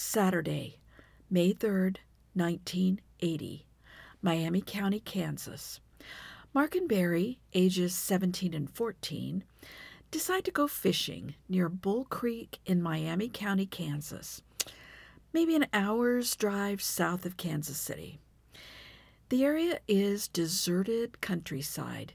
Saturday, 0.00 0.78
May 1.28 1.52
3rd, 1.52 1.96
1980, 2.34 3.66
Miami 4.22 4.60
County, 4.60 5.00
Kansas. 5.00 5.80
Mark 6.54 6.76
and 6.76 6.88
Barry, 6.88 7.40
ages 7.52 7.96
17 7.96 8.54
and 8.54 8.70
14, 8.70 9.42
decide 10.12 10.44
to 10.44 10.52
go 10.52 10.68
fishing 10.68 11.34
near 11.48 11.68
Bull 11.68 12.04
Creek 12.04 12.60
in 12.64 12.80
Miami 12.80 13.28
County, 13.28 13.66
Kansas, 13.66 14.40
maybe 15.32 15.56
an 15.56 15.66
hour's 15.72 16.36
drive 16.36 16.80
south 16.80 17.26
of 17.26 17.36
Kansas 17.36 17.76
City. 17.76 18.20
The 19.30 19.44
area 19.44 19.80
is 19.88 20.28
deserted 20.28 21.20
countryside, 21.20 22.12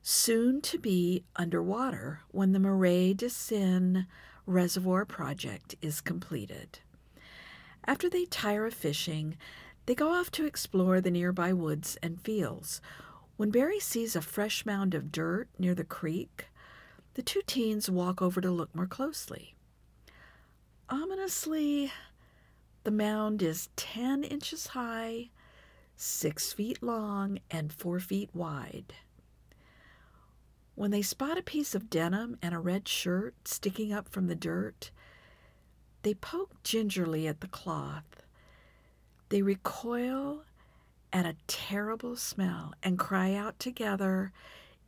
soon 0.00 0.62
to 0.62 0.78
be 0.78 1.24
underwater 1.36 2.20
when 2.30 2.52
the 2.52 2.58
Marais 2.58 3.12
des 3.12 3.28
Cygnes 3.28 4.06
Reservoir 4.46 5.04
project 5.04 5.74
is 5.82 6.00
completed. 6.00 6.78
After 7.88 8.10
they 8.10 8.26
tire 8.26 8.66
of 8.66 8.74
fishing, 8.74 9.38
they 9.86 9.94
go 9.94 10.10
off 10.10 10.30
to 10.32 10.44
explore 10.44 11.00
the 11.00 11.10
nearby 11.10 11.54
woods 11.54 11.96
and 12.02 12.20
fields. 12.20 12.82
When 13.38 13.50
Barry 13.50 13.80
sees 13.80 14.14
a 14.14 14.20
fresh 14.20 14.66
mound 14.66 14.92
of 14.92 15.10
dirt 15.10 15.48
near 15.58 15.74
the 15.74 15.84
creek, 15.84 16.48
the 17.14 17.22
two 17.22 17.40
teens 17.46 17.88
walk 17.88 18.20
over 18.20 18.42
to 18.42 18.50
look 18.50 18.74
more 18.74 18.86
closely. 18.86 19.54
Ominously, 20.90 21.90
the 22.84 22.90
mound 22.90 23.40
is 23.40 23.70
10 23.76 24.22
inches 24.22 24.66
high, 24.66 25.30
6 25.96 26.52
feet 26.52 26.82
long, 26.82 27.38
and 27.50 27.72
4 27.72 28.00
feet 28.00 28.28
wide. 28.34 28.92
When 30.74 30.90
they 30.90 31.00
spot 31.00 31.38
a 31.38 31.42
piece 31.42 31.74
of 31.74 31.88
denim 31.88 32.36
and 32.42 32.54
a 32.54 32.58
red 32.58 32.86
shirt 32.86 33.48
sticking 33.48 33.94
up 33.94 34.10
from 34.10 34.26
the 34.26 34.36
dirt, 34.36 34.90
they 36.02 36.14
poke 36.14 36.62
gingerly 36.62 37.26
at 37.26 37.40
the 37.40 37.48
cloth. 37.48 38.22
They 39.28 39.42
recoil 39.42 40.44
at 41.12 41.26
a 41.26 41.36
terrible 41.46 42.16
smell 42.16 42.72
and 42.82 42.98
cry 42.98 43.34
out 43.34 43.58
together, 43.58 44.32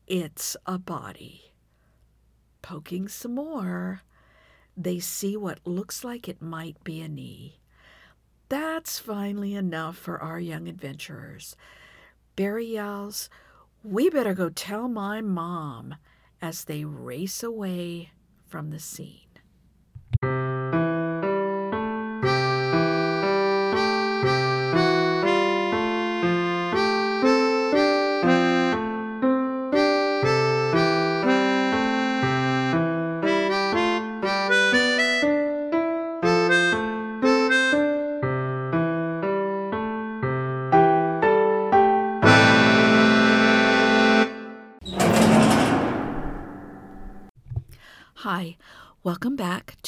It's 0.06 0.56
a 0.66 0.78
body. 0.78 1.52
Poking 2.62 3.08
some 3.08 3.34
more, 3.36 4.02
they 4.76 4.98
see 4.98 5.36
what 5.36 5.66
looks 5.66 6.04
like 6.04 6.28
it 6.28 6.42
might 6.42 6.82
be 6.84 7.00
a 7.00 7.08
knee. 7.08 7.60
That's 8.48 8.98
finally 8.98 9.54
enough 9.54 9.96
for 9.96 10.20
our 10.20 10.40
young 10.40 10.68
adventurers. 10.68 11.56
Barry 12.34 12.66
yells, 12.66 13.30
we 13.84 14.10
better 14.10 14.34
go 14.34 14.50
tell 14.50 14.88
my 14.88 15.20
mom 15.20 15.94
as 16.42 16.64
they 16.64 16.84
race 16.84 17.42
away 17.42 18.10
from 18.46 18.70
the 18.70 18.80
scene. 18.80 19.29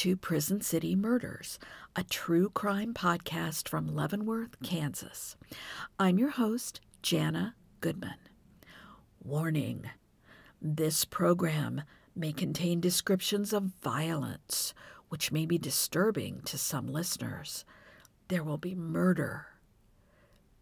To 0.02 0.16
Prison 0.16 0.60
City 0.60 0.96
Murders, 0.96 1.60
a 1.94 2.02
true 2.02 2.48
crime 2.48 2.92
podcast 2.92 3.68
from 3.68 3.86
Leavenworth, 3.86 4.60
Kansas. 4.60 5.36
I'm 5.96 6.18
your 6.18 6.30
host, 6.30 6.80
Jana 7.02 7.54
Goodman. 7.80 8.18
Warning 9.22 9.88
this 10.60 11.04
program 11.04 11.82
may 12.16 12.32
contain 12.32 12.80
descriptions 12.80 13.52
of 13.52 13.70
violence, 13.80 14.74
which 15.08 15.30
may 15.30 15.46
be 15.46 15.56
disturbing 15.56 16.40
to 16.46 16.58
some 16.58 16.88
listeners. 16.88 17.64
There 18.26 18.42
will 18.42 18.58
be 18.58 18.74
murder. 18.74 19.46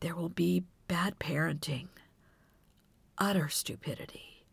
There 0.00 0.14
will 0.14 0.28
be 0.28 0.64
bad 0.86 1.18
parenting, 1.18 1.88
utter 3.16 3.48
stupidity. 3.48 4.44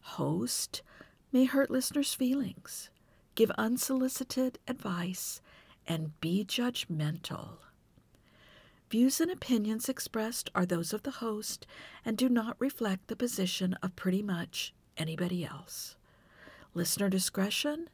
Host, 0.00 0.82
may 1.32 1.46
hurt 1.46 1.72
listeners' 1.72 2.14
feelings, 2.14 2.90
give 3.34 3.50
unsolicited 3.52 4.58
advice, 4.66 5.40
and 5.86 6.18
be 6.20 6.44
judgmental. 6.44 7.58
Views 8.90 9.20
and 9.20 9.30
opinions 9.30 9.88
expressed 9.88 10.50
are 10.54 10.66
those 10.66 10.92
of 10.92 11.04
the 11.04 11.12
host 11.12 11.66
and 12.04 12.16
do 12.18 12.28
not 12.28 12.56
reflect 12.58 13.06
the 13.06 13.16
position 13.16 13.74
of 13.82 13.94
pretty 13.94 14.22
much 14.22 14.74
anybody 14.96 15.44
else. 15.44 15.96
Listener 16.74 17.08
discretion 17.08 17.88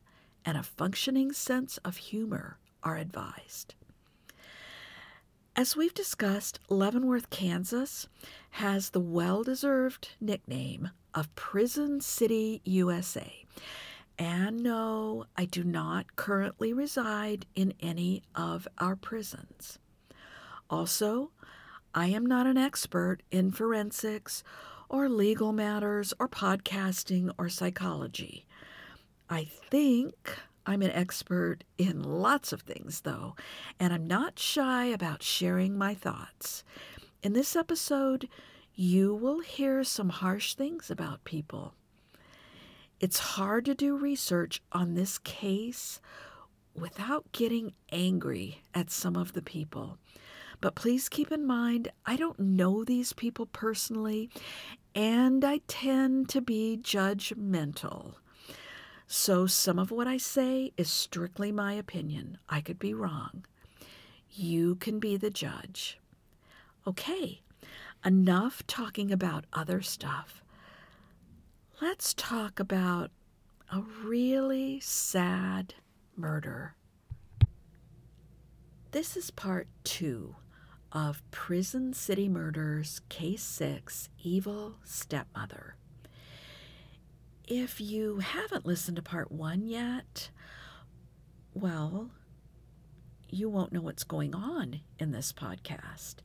and 0.44 0.56
a 0.56 0.62
functioning 0.62 1.32
sense 1.32 1.76
of 1.78 1.96
humor 1.96 2.58
are 2.82 2.96
advised. 2.96 3.74
As 5.54 5.76
we've 5.76 5.94
discussed, 5.94 6.60
Leavenworth, 6.68 7.30
Kansas 7.30 8.08
has 8.50 8.90
the 8.90 9.00
well 9.00 9.42
deserved 9.42 10.10
nickname 10.20 10.90
of 11.14 11.34
Prison 11.34 12.00
City, 12.00 12.60
USA. 12.64 13.44
And 14.18 14.62
no, 14.62 15.26
I 15.36 15.44
do 15.44 15.62
not 15.62 16.16
currently 16.16 16.72
reside 16.72 17.46
in 17.54 17.74
any 17.80 18.22
of 18.34 18.66
our 18.78 18.96
prisons. 18.96 19.78
Also, 20.70 21.32
I 21.94 22.06
am 22.08 22.24
not 22.24 22.46
an 22.46 22.56
expert 22.56 23.22
in 23.30 23.50
forensics 23.50 24.42
or 24.88 25.08
legal 25.08 25.52
matters 25.52 26.14
or 26.18 26.28
podcasting 26.28 27.30
or 27.38 27.48
psychology. 27.48 28.46
I 29.28 29.44
think 29.44 30.38
I'm 30.64 30.82
an 30.82 30.90
expert 30.90 31.64
in 31.78 32.02
lots 32.02 32.52
of 32.52 32.62
things, 32.62 33.02
though, 33.02 33.36
and 33.78 33.92
I'm 33.92 34.06
not 34.06 34.38
shy 34.38 34.86
about 34.86 35.22
sharing 35.22 35.76
my 35.76 35.94
thoughts. 35.94 36.64
In 37.22 37.32
this 37.32 37.54
episode, 37.54 38.28
you 38.74 39.14
will 39.14 39.40
hear 39.40 39.84
some 39.84 40.08
harsh 40.08 40.54
things 40.54 40.90
about 40.90 41.24
people. 41.24 41.74
It's 42.98 43.18
hard 43.18 43.66
to 43.66 43.74
do 43.74 43.94
research 43.96 44.62
on 44.72 44.94
this 44.94 45.18
case 45.18 46.00
without 46.74 47.30
getting 47.32 47.74
angry 47.92 48.62
at 48.74 48.90
some 48.90 49.16
of 49.16 49.34
the 49.34 49.42
people. 49.42 49.98
But 50.62 50.74
please 50.74 51.10
keep 51.10 51.30
in 51.30 51.46
mind, 51.46 51.92
I 52.06 52.16
don't 52.16 52.38
know 52.38 52.84
these 52.84 53.12
people 53.12 53.46
personally, 53.46 54.30
and 54.94 55.44
I 55.44 55.60
tend 55.68 56.30
to 56.30 56.40
be 56.40 56.78
judgmental. 56.82 58.14
So 59.06 59.46
some 59.46 59.78
of 59.78 59.90
what 59.90 60.08
I 60.08 60.16
say 60.16 60.72
is 60.78 60.90
strictly 60.90 61.52
my 61.52 61.74
opinion. 61.74 62.38
I 62.48 62.62
could 62.62 62.78
be 62.78 62.94
wrong. 62.94 63.44
You 64.30 64.74
can 64.76 64.98
be 64.98 65.18
the 65.18 65.30
judge. 65.30 65.98
Okay, 66.86 67.42
enough 68.04 68.66
talking 68.66 69.12
about 69.12 69.44
other 69.52 69.82
stuff. 69.82 70.42
Let's 71.78 72.14
talk 72.14 72.58
about 72.58 73.10
a 73.70 73.82
really 74.02 74.80
sad 74.80 75.74
murder. 76.16 76.74
This 78.92 79.14
is 79.14 79.30
part 79.30 79.68
two 79.84 80.36
of 80.90 81.22
Prison 81.30 81.92
City 81.92 82.30
Murders, 82.30 83.02
Case 83.10 83.42
6 83.42 84.08
Evil 84.22 84.76
Stepmother. 84.84 85.76
If 87.46 87.78
you 87.78 88.20
haven't 88.20 88.64
listened 88.64 88.96
to 88.96 89.02
part 89.02 89.30
one 89.30 89.66
yet, 89.66 90.30
well, 91.52 92.08
you 93.28 93.50
won't 93.50 93.74
know 93.74 93.82
what's 93.82 94.04
going 94.04 94.34
on 94.34 94.80
in 94.98 95.10
this 95.10 95.30
podcast. 95.30 96.16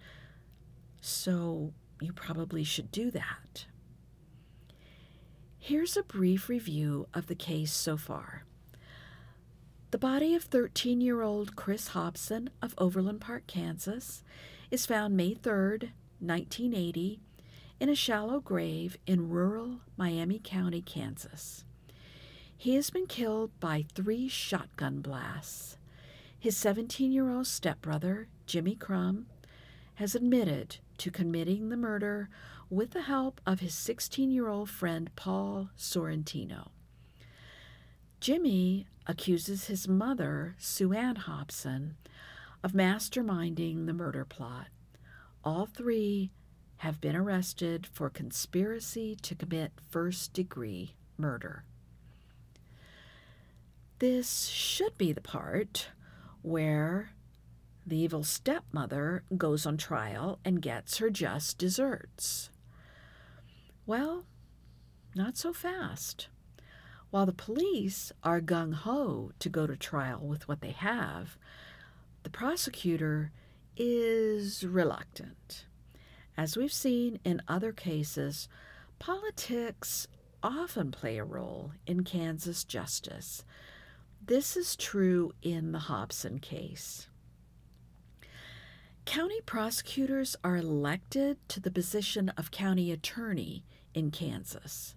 So 1.01 1.73
you 1.99 2.13
probably 2.13 2.63
should 2.63 2.89
do 2.89 3.11
that. 3.11 3.65
Here's 5.63 5.95
a 5.95 6.01
brief 6.01 6.49
review 6.49 7.07
of 7.13 7.27
the 7.27 7.35
case 7.35 7.71
so 7.71 7.95
far. 7.95 8.45
The 9.91 9.99
body 9.99 10.33
of 10.33 10.45
13 10.45 11.01
year 11.01 11.21
old 11.21 11.55
Chris 11.55 11.89
Hobson 11.89 12.49
of 12.63 12.73
Overland 12.79 13.21
Park, 13.21 13.45
Kansas, 13.45 14.23
is 14.71 14.87
found 14.87 15.15
May 15.15 15.35
3, 15.35 15.91
1980, 16.19 17.19
in 17.79 17.89
a 17.89 17.95
shallow 17.95 18.39
grave 18.39 18.97
in 19.05 19.29
rural 19.29 19.81
Miami 19.97 20.41
County, 20.43 20.81
Kansas. 20.81 21.63
He 22.57 22.73
has 22.73 22.89
been 22.89 23.05
killed 23.05 23.51
by 23.59 23.85
three 23.93 24.27
shotgun 24.27 25.01
blasts. 25.01 25.77
His 26.39 26.57
17 26.57 27.11
year 27.11 27.29
old 27.29 27.45
stepbrother, 27.45 28.27
Jimmy 28.47 28.73
Crum, 28.73 29.27
has 29.95 30.15
admitted 30.15 30.77
to 30.97 31.11
committing 31.11 31.69
the 31.69 31.77
murder 31.77 32.29
with 32.71 32.91
the 32.91 33.01
help 33.01 33.41
of 33.45 33.59
his 33.59 33.75
16 33.75 34.31
year 34.31 34.47
old 34.47 34.69
friend 34.69 35.11
Paul 35.17 35.69
Sorrentino. 35.77 36.69
Jimmy 38.21 38.87
accuses 39.05 39.65
his 39.65 39.89
mother, 39.89 40.55
Sue 40.57 40.93
Ann 40.93 41.17
Hobson, 41.17 41.97
of 42.63 42.71
masterminding 42.71 43.87
the 43.87 43.93
murder 43.93 44.23
plot. 44.23 44.67
All 45.43 45.65
three 45.65 46.31
have 46.77 47.01
been 47.01 47.15
arrested 47.15 47.87
for 47.91 48.09
conspiracy 48.09 49.17
to 49.21 49.35
commit 49.35 49.73
first 49.89 50.33
degree 50.33 50.95
murder. 51.17 51.65
This 53.99 54.45
should 54.45 54.97
be 54.97 55.11
the 55.11 55.21
part 55.21 55.89
where 56.41 57.11
the 57.85 57.97
evil 57.97 58.23
stepmother 58.23 59.23
goes 59.37 59.65
on 59.65 59.75
trial 59.75 60.39
and 60.45 60.61
gets 60.61 60.99
her 60.99 61.09
just 61.09 61.57
deserts. 61.57 62.50
Well, 63.91 64.23
not 65.15 65.35
so 65.35 65.51
fast. 65.51 66.29
While 67.09 67.25
the 67.25 67.33
police 67.33 68.13
are 68.23 68.39
gung 68.39 68.73
ho 68.73 69.33
to 69.39 69.49
go 69.49 69.67
to 69.67 69.75
trial 69.75 70.21
with 70.21 70.47
what 70.47 70.61
they 70.61 70.71
have, 70.71 71.37
the 72.23 72.29
prosecutor 72.29 73.33
is 73.75 74.63
reluctant. 74.65 75.65
As 76.37 76.55
we've 76.55 76.71
seen 76.71 77.19
in 77.25 77.41
other 77.49 77.73
cases, 77.73 78.47
politics 78.97 80.07
often 80.41 80.91
play 80.91 81.17
a 81.17 81.25
role 81.25 81.73
in 81.85 82.05
Kansas 82.05 82.63
justice. 82.63 83.43
This 84.25 84.55
is 84.55 84.77
true 84.77 85.33
in 85.41 85.73
the 85.73 85.79
Hobson 85.79 86.39
case. 86.39 87.09
County 89.03 89.41
prosecutors 89.45 90.37
are 90.45 90.55
elected 90.55 91.39
to 91.49 91.59
the 91.59 91.71
position 91.71 92.29
of 92.37 92.51
county 92.51 92.89
attorney 92.93 93.65
in 93.93 94.11
Kansas. 94.11 94.95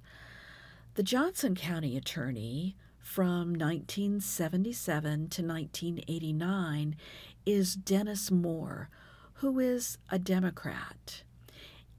The 0.94 1.02
Johnson 1.02 1.54
County 1.54 1.96
attorney 1.96 2.76
from 2.98 3.52
1977 3.52 5.28
to 5.28 5.42
1989 5.42 6.96
is 7.44 7.74
Dennis 7.74 8.30
Moore, 8.30 8.88
who 9.34 9.58
is 9.58 9.98
a 10.10 10.18
Democrat. 10.18 11.22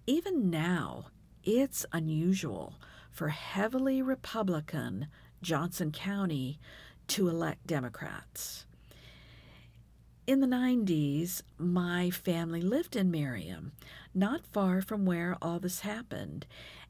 Even 0.08 0.50
now, 0.50 1.08
it's 1.44 1.86
unusual 1.92 2.80
for 3.12 3.30
heavily 3.30 4.02
Republican 4.02 5.08
Johnson 5.42 5.92
County 5.92 6.60
to 7.08 7.30
elect 7.30 7.68
Democrats. 7.68 8.66
In 10.28 10.40
the 10.40 10.48
90s, 10.48 11.44
my 11.60 12.10
family 12.10 12.62
lived 12.62 12.96
in 12.96 13.12
Merriam, 13.12 13.74
not 14.14 14.48
far 14.52 14.82
from 14.82 15.06
where 15.06 15.38
all 15.40 15.60
this 15.60 15.82
happened, 15.82 16.48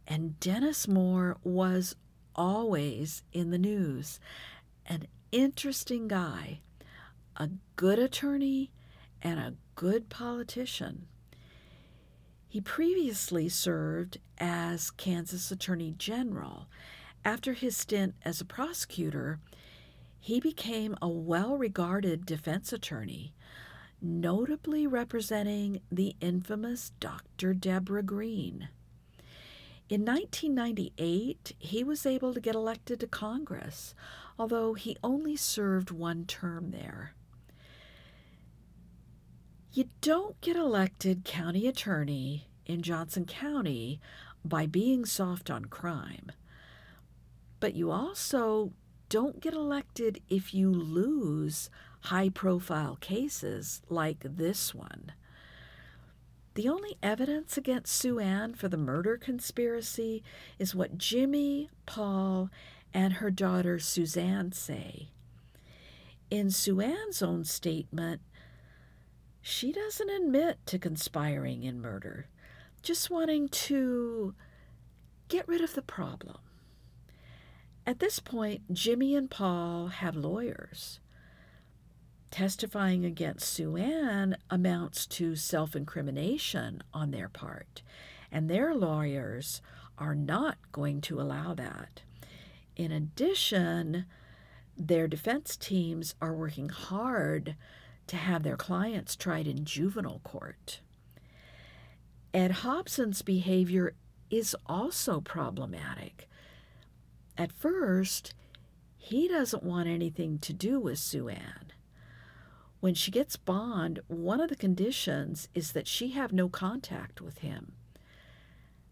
and 0.07 0.39
Dennis 0.39 0.87
Moore 0.87 1.37
was 1.43 1.95
always 2.35 3.23
in 3.33 3.51
the 3.51 3.57
news. 3.57 4.19
An 4.85 5.07
interesting 5.31 6.07
guy, 6.07 6.61
a 7.37 7.49
good 7.75 7.99
attorney, 7.99 8.71
and 9.21 9.39
a 9.39 9.55
good 9.75 10.09
politician. 10.09 11.07
He 12.47 12.61
previously 12.61 13.49
served 13.49 14.19
as 14.37 14.91
Kansas 14.91 15.51
Attorney 15.51 15.93
General. 15.97 16.67
After 17.25 17.53
his 17.53 17.75
stint 17.75 18.15
as 18.23 18.39
a 18.39 18.45
prosecutor, 18.45 19.39
he 20.19 20.39
became 20.39 20.95
a 21.01 21.09
well 21.09 21.57
regarded 21.57 22.25
defense 22.25 22.71
attorney, 22.71 23.33
notably 24.01 24.87
representing 24.87 25.81
the 25.91 26.15
infamous 26.21 26.91
Dr. 26.99 27.53
Debora 27.53 28.05
Green. 28.05 28.69
In 29.87 30.03
1998, 30.03 31.55
he 31.59 31.83
was 31.83 32.07
able 32.07 32.33
to 32.33 32.39
get 32.39 32.55
elected 32.55 32.99
to 33.01 33.07
Congress, 33.07 33.93
although 34.39 34.73
he 34.73 34.97
only 35.03 35.35
served 35.35 35.91
one 35.91 36.25
term 36.25 36.71
there. 36.71 37.13
You 39.71 39.89
don't 40.01 40.39
get 40.41 40.55
elected 40.55 41.23
county 41.23 41.67
attorney 41.67 42.47
in 42.65 42.81
Johnson 42.81 43.25
County 43.25 43.99
by 44.43 44.65
being 44.65 45.05
soft 45.05 45.51
on 45.51 45.65
crime, 45.65 46.31
but 47.59 47.75
you 47.75 47.91
also 47.91 48.71
don't 49.09 49.39
get 49.39 49.53
elected 49.53 50.19
if 50.29 50.51
you 50.51 50.71
lose 50.71 51.69
high 52.01 52.29
profile 52.29 52.97
cases 53.01 53.83
like 53.87 54.19
this 54.23 54.73
one. 54.73 55.11
The 56.55 56.69
only 56.69 56.97
evidence 57.03 57.57
against 57.57 57.93
Sue 57.93 58.17
Ann 58.17 58.53
for 58.53 58.69
the 58.69 58.77
murder 58.77 59.17
conspiracy 59.17 60.23
is 60.57 60.73
what 60.73 60.97
Jimmy, 60.97 61.69
Paul, 61.85 62.49
and 62.93 63.15
her 63.15 63.29
daughter 63.29 63.77
Suzanne 63.77 64.53
say. 64.53 65.09
In 66.31 66.49
Sue 66.49 66.79
Ann's 66.79 67.21
own 67.21 67.43
statement, 67.43 68.21
she 69.41 69.73
doesn't 69.73 70.09
admit 70.09 70.59
to 70.67 70.79
conspiring 70.79 71.63
in 71.63 71.81
murder, 71.81 72.29
just 72.81 73.09
wanting 73.09 73.49
to 73.49 74.33
get 75.27 75.47
rid 75.49 75.59
of 75.59 75.75
the 75.75 75.81
problem. 75.81 76.37
At 77.85 77.99
this 77.99 78.19
point, 78.19 78.73
Jimmy 78.73 79.13
and 79.13 79.29
Paul 79.29 79.87
have 79.87 80.15
lawyers 80.15 81.01
testifying 82.35 83.05
against 83.05 83.47
Sue 83.47 83.77
Ann 83.77 84.35
amounts 84.49 85.05
to 85.05 85.37
self 85.37 85.73
incrimination 85.73 86.83
on 86.93 87.11
their 87.11 87.29
part, 87.29 87.81
and 88.29 88.49
their 88.49 88.75
lawyers 88.75 89.61
are 89.97 90.15
not 90.15 90.57
going 90.73 90.99
to 90.99 91.21
allow 91.21 91.53
that. 91.53 92.01
In 92.75 92.91
addition, 92.91 94.05
their 94.77 95.07
defense 95.07 95.55
teams 95.55 96.13
are 96.21 96.33
working 96.33 96.67
hard 96.67 97.55
to 98.07 98.17
have 98.17 98.43
their 98.43 98.57
clients 98.57 99.15
tried 99.15 99.47
in 99.47 99.63
juvenile 99.63 100.19
court. 100.25 100.81
Ed 102.33 102.51
Hobson's 102.51 103.21
behavior 103.21 103.93
is 104.29 104.57
also 104.65 105.21
problematic. 105.21 106.27
At 107.37 107.53
first, 107.53 108.33
he 108.97 109.29
doesn't 109.29 109.63
want 109.63 109.87
anything 109.87 110.37
to 110.39 110.51
do 110.51 110.81
with 110.81 110.99
Sue 110.99 111.29
Ann. 111.29 111.64
When 112.85 112.93
she 112.93 113.09
gets 113.09 113.35
bond, 113.35 113.99
one 114.05 114.39
of 114.39 114.49
the 114.49 114.55
conditions 114.55 115.49
is 115.55 115.71
that 115.71 115.87
she 115.87 116.11
have 116.11 116.31
no 116.31 116.47
contact 116.47 117.19
with 117.19 117.39
him. 117.39 117.71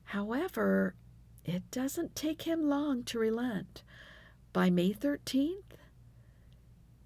However, 0.06 0.96
it 1.46 1.70
doesn't 1.70 2.16
take 2.16 2.42
him 2.42 2.68
long 2.68 3.04
to 3.04 3.20
relent. 3.20 3.84
By 4.52 4.72
May 4.72 4.94
13th, 4.94 5.78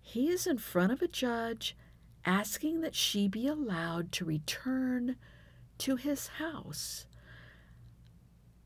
he 0.01 0.29
is 0.29 0.47
in 0.47 0.59
front 0.59 0.93
of 0.93 1.01
a 1.01 1.09
judge 1.09 1.75
asking 2.23 2.79
that 2.79 2.95
she 2.95 3.27
be 3.27 3.47
allowed 3.47 4.13
to 4.13 4.23
return 4.23 5.17
to 5.79 5.97
his 5.97 6.27
house. 6.39 7.06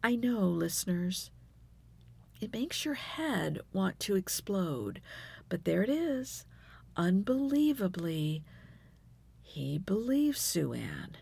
I 0.03 0.15
know, 0.15 0.41
listeners, 0.47 1.31
it 2.39 2.53
makes 2.53 2.85
your 2.85 2.93
head 2.93 3.61
want 3.73 3.99
to 4.01 4.15
explode, 4.15 5.01
but 5.49 5.65
there 5.65 5.81
it 5.81 5.89
is. 5.89 6.45
Unbelievably, 6.97 8.43
he 9.41 9.77
believes 9.77 10.39
Sue 10.39 10.73
Ann. 10.73 11.17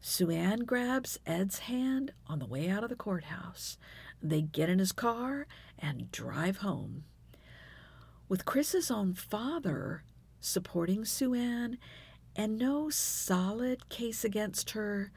Sue 0.00 0.30
Ann 0.30 0.60
grabs 0.60 1.18
Ed's 1.26 1.60
hand 1.60 2.12
on 2.26 2.38
the 2.38 2.46
way 2.46 2.68
out 2.68 2.82
of 2.82 2.90
the 2.90 2.96
courthouse. 2.96 3.76
They 4.22 4.42
get 4.42 4.68
in 4.68 4.78
his 4.78 4.92
car 4.92 5.46
and 5.78 6.10
drive 6.10 6.58
home. 6.58 7.04
With 8.28 8.44
Chris's 8.44 8.90
own 8.90 9.14
father 9.14 10.04
supporting 10.40 11.04
Sue 11.04 11.34
Ann 11.34 11.78
and 12.34 12.58
no 12.58 12.88
solid 12.88 13.88
case 13.90 14.24
against 14.24 14.70
her, 14.70 15.12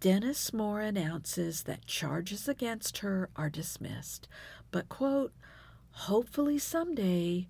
Dennis 0.00 0.52
Moore 0.52 0.80
announces 0.80 1.62
that 1.64 1.86
charges 1.86 2.46
against 2.46 2.98
her 2.98 3.30
are 3.36 3.50
dismissed, 3.50 4.28
but, 4.70 4.88
quote, 4.88 5.32
hopefully 5.92 6.58
someday 6.58 7.48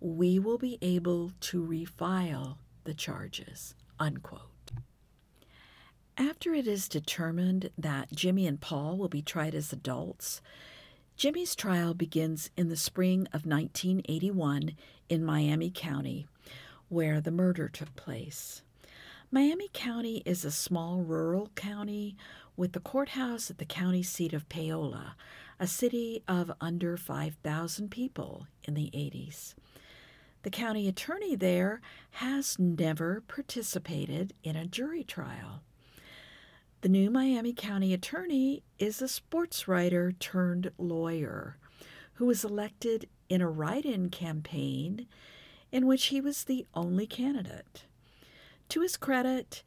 we 0.00 0.38
will 0.38 0.58
be 0.58 0.78
able 0.80 1.32
to 1.40 1.62
refile 1.62 2.56
the 2.84 2.94
charges. 2.94 3.74
Unquote. 3.98 4.42
After 6.16 6.52
it 6.54 6.66
is 6.66 6.88
determined 6.88 7.70
that 7.78 8.12
Jimmy 8.12 8.46
and 8.46 8.60
Paul 8.60 8.96
will 8.96 9.08
be 9.08 9.22
tried 9.22 9.54
as 9.54 9.72
adults, 9.72 10.40
Jimmy's 11.16 11.54
trial 11.56 11.94
begins 11.94 12.50
in 12.56 12.68
the 12.68 12.76
spring 12.76 13.26
of 13.32 13.46
1981 13.46 14.72
in 15.08 15.24
Miami 15.24 15.70
County, 15.74 16.26
where 16.88 17.20
the 17.20 17.30
murder 17.30 17.68
took 17.68 17.94
place. 17.96 18.62
Miami 19.30 19.68
County 19.72 20.22
is 20.24 20.44
a 20.44 20.50
small 20.50 21.02
rural 21.02 21.50
county 21.54 22.16
with 22.56 22.72
the 22.72 22.80
courthouse 22.80 23.50
at 23.50 23.58
the 23.58 23.64
county 23.64 24.02
seat 24.02 24.32
of 24.32 24.48
Paola, 24.48 25.16
a 25.60 25.66
city 25.66 26.22
of 26.26 26.50
under 26.60 26.96
5,000 26.96 27.90
people 27.90 28.46
in 28.64 28.74
the 28.74 28.90
80s. 28.94 29.54
The 30.42 30.50
county 30.50 30.88
attorney 30.88 31.34
there 31.34 31.80
has 32.12 32.58
never 32.58 33.22
participated 33.26 34.34
in 34.44 34.56
a 34.56 34.66
jury 34.66 35.02
trial. 35.02 35.62
The 36.80 36.88
new 36.88 37.10
Miami 37.10 37.52
County 37.52 37.92
attorney 37.92 38.62
is 38.78 39.02
a 39.02 39.08
sports 39.08 39.66
writer 39.66 40.12
turned 40.12 40.70
lawyer 40.78 41.56
who 42.14 42.26
was 42.26 42.44
elected 42.44 43.08
in 43.28 43.40
a 43.40 43.48
write 43.48 43.84
in 43.84 44.10
campaign 44.10 45.08
in 45.72 45.86
which 45.86 46.06
he 46.06 46.20
was 46.20 46.44
the 46.44 46.66
only 46.72 47.06
candidate. 47.06 47.84
To 48.70 48.80
his 48.80 48.96
credit, 48.96 49.64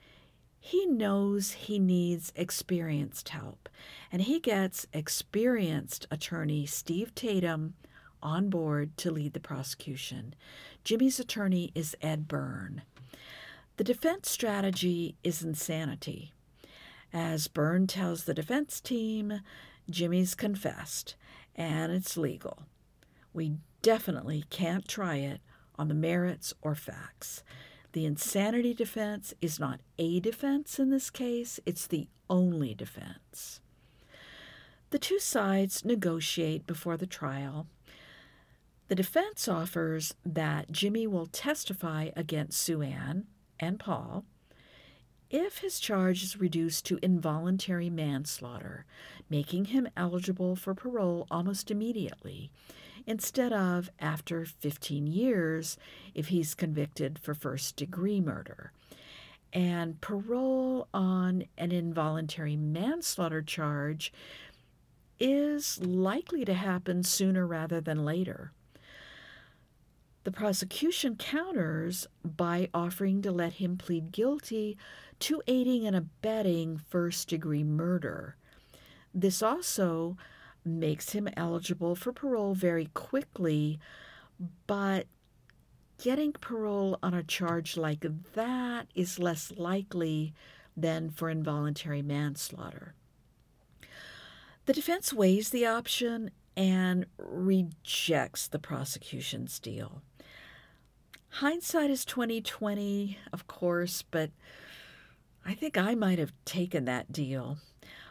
he 0.59 0.85
knows 0.85 1.51
he 1.51 1.79
needs 1.79 2.31
experienced 2.35 3.29
help, 3.29 3.67
and 4.11 4.21
he 4.21 4.39
gets 4.39 4.87
experienced 4.93 6.07
attorney 6.11 6.65
Steve 6.65 7.13
Tatum 7.13 7.73
on 8.21 8.49
board 8.49 8.95
to 8.97 9.11
lead 9.11 9.33
the 9.33 9.39
prosecution. 9.39 10.35
Jimmy's 10.83 11.19
attorney 11.19 11.71
is 11.75 11.95
Ed 12.01 12.27
Byrne. 12.27 12.83
The 13.77 13.83
defense 13.83 14.29
strategy 14.29 15.15
is 15.23 15.43
insanity. 15.43 16.33
As 17.13 17.47
Byrne 17.47 17.87
tells 17.87 18.23
the 18.23 18.33
defense 18.33 18.79
team, 18.79 19.41
Jimmy's 19.89 20.35
confessed, 20.35 21.15
and 21.55 21.91
it's 21.91 22.17
legal. 22.17 22.63
We 23.33 23.57
definitely 23.81 24.45
can't 24.49 24.87
try 24.87 25.17
it 25.17 25.41
on 25.77 25.87
the 25.87 25.93
merits 25.93 26.53
or 26.61 26.75
facts. 26.75 27.43
The 27.93 28.05
insanity 28.05 28.73
defense 28.73 29.33
is 29.41 29.59
not 29.59 29.81
a 29.97 30.19
defense 30.19 30.79
in 30.79 30.89
this 30.89 31.09
case, 31.09 31.59
it's 31.65 31.87
the 31.87 32.07
only 32.29 32.73
defense. 32.73 33.59
The 34.91 34.99
two 34.99 35.19
sides 35.19 35.83
negotiate 35.83 36.67
before 36.67 36.97
the 36.97 37.07
trial. 37.07 37.67
The 38.91 38.95
defense 38.95 39.47
offers 39.47 40.15
that 40.25 40.69
Jimmy 40.69 41.07
will 41.07 41.27
testify 41.27 42.09
against 42.13 42.59
Sue 42.59 42.81
Ann 42.81 43.25
and 43.57 43.79
Paul 43.79 44.25
if 45.29 45.59
his 45.59 45.79
charge 45.79 46.21
is 46.23 46.41
reduced 46.41 46.87
to 46.87 46.99
involuntary 47.01 47.89
manslaughter, 47.89 48.83
making 49.29 49.63
him 49.71 49.87
eligible 49.95 50.57
for 50.57 50.75
parole 50.75 51.25
almost 51.31 51.71
immediately, 51.71 52.51
instead 53.07 53.53
of 53.53 53.89
after 53.97 54.43
15 54.43 55.07
years 55.07 55.77
if 56.13 56.27
he's 56.27 56.53
convicted 56.53 57.17
for 57.17 57.33
first 57.33 57.77
degree 57.77 58.19
murder. 58.19 58.73
And 59.53 60.01
parole 60.01 60.89
on 60.93 61.45
an 61.57 61.71
involuntary 61.71 62.57
manslaughter 62.57 63.41
charge 63.41 64.11
is 65.17 65.81
likely 65.81 66.43
to 66.43 66.53
happen 66.53 67.03
sooner 67.03 67.47
rather 67.47 67.79
than 67.79 68.03
later. 68.03 68.51
The 70.23 70.31
prosecution 70.31 71.15
counters 71.15 72.07
by 72.23 72.69
offering 72.73 73.23
to 73.23 73.31
let 73.31 73.53
him 73.53 73.77
plead 73.77 74.11
guilty 74.11 74.77
to 75.19 75.41
aiding 75.47 75.87
and 75.87 75.95
abetting 75.95 76.77
first 76.77 77.27
degree 77.27 77.63
murder. 77.63 78.35
This 79.13 79.41
also 79.41 80.17
makes 80.63 81.11
him 81.11 81.27
eligible 81.35 81.95
for 81.95 82.13
parole 82.13 82.53
very 82.53 82.85
quickly, 82.93 83.79
but 84.67 85.07
getting 86.01 86.33
parole 86.33 86.99
on 87.01 87.15
a 87.15 87.23
charge 87.23 87.75
like 87.75 88.05
that 88.33 88.87
is 88.93 89.17
less 89.17 89.51
likely 89.57 90.33
than 90.77 91.09
for 91.09 91.29
involuntary 91.29 92.01
manslaughter. 92.01 92.93
The 94.65 94.73
defense 94.73 95.11
weighs 95.11 95.49
the 95.49 95.65
option 95.65 96.31
and 96.55 97.05
rejects 97.17 98.47
the 98.47 98.59
prosecution's 98.59 99.59
deal. 99.59 100.01
Hindsight 101.35 101.89
is 101.89 102.03
2020, 102.05 103.17
of 103.31 103.47
course, 103.47 104.01
but 104.01 104.31
I 105.45 105.53
think 105.53 105.77
I 105.77 105.95
might 105.95 106.19
have 106.19 106.33
taken 106.45 106.85
that 106.85 107.11
deal. 107.11 107.57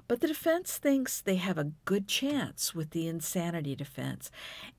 But 0.08 0.20
the 0.20 0.26
defense 0.26 0.78
thinks 0.78 1.20
they 1.20 1.36
have 1.36 1.58
a 1.58 1.72
good 1.84 2.08
chance 2.08 2.74
with 2.74 2.90
the 2.90 3.06
insanity 3.06 3.76
defense, 3.76 4.30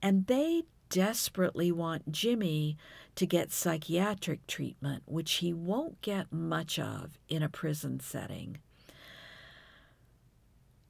and 0.01 0.25
they 0.25 0.63
desperately 0.89 1.71
want 1.71 2.11
Jimmy 2.11 2.77
to 3.15 3.25
get 3.25 3.51
psychiatric 3.51 4.45
treatment, 4.47 5.03
which 5.05 5.33
he 5.33 5.53
won't 5.53 6.01
get 6.01 6.33
much 6.33 6.79
of 6.79 7.11
in 7.29 7.43
a 7.43 7.47
prison 7.47 7.99
setting. 7.99 8.57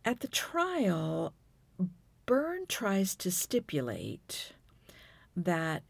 At 0.04 0.22
the 0.22 0.28
trial, 0.28 1.34
Byrne 2.26 2.66
tries 2.68 3.16
to 3.18 3.30
stipulate 3.30 4.54
that 5.36 5.84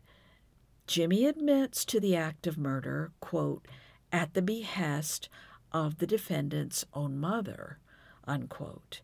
Jimmy 0.92 1.26
admits 1.26 1.86
to 1.86 2.02
the 2.02 2.18
act 2.18 2.46
of 2.46 2.58
murder, 2.58 3.14
quote, 3.22 3.66
at 4.12 4.34
the 4.34 4.42
behest 4.42 5.30
of 5.72 6.00
the 6.00 6.06
defendant's 6.06 6.84
own 6.94 7.18
mother, 7.18 7.80
unquote. 8.28 9.00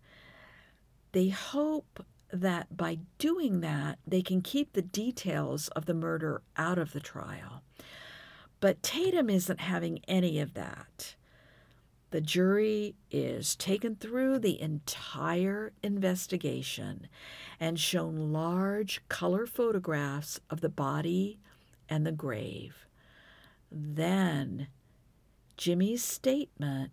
They 1.13 1.29
hope 1.29 2.05
that 2.29 2.75
by 2.75 2.99
doing 3.19 3.61
that, 3.61 3.99
they 4.05 4.21
can 4.21 4.41
keep 4.41 4.73
the 4.73 4.81
details 4.81 5.69
of 5.69 5.85
the 5.85 5.93
murder 5.93 6.41
out 6.57 6.77
of 6.77 6.91
the 6.91 6.99
trial. 6.99 7.63
But 8.59 8.83
Tatum 8.83 9.29
isn't 9.29 9.61
having 9.61 10.01
any 10.09 10.41
of 10.41 10.55
that. 10.55 11.15
The 12.11 12.19
jury 12.19 12.95
is 13.09 13.55
taken 13.55 13.95
through 13.95 14.39
the 14.39 14.59
entire 14.59 15.71
investigation 15.81 17.07
and 17.61 17.79
shown 17.79 18.33
large 18.33 19.07
color 19.07 19.45
photographs 19.45 20.41
of 20.49 20.59
the 20.59 20.67
body 20.67 21.39
and 21.89 22.05
the 22.05 22.11
grave. 22.11 22.85
Then 23.71 24.67
Jimmy's 25.57 26.03
statement 26.03 26.91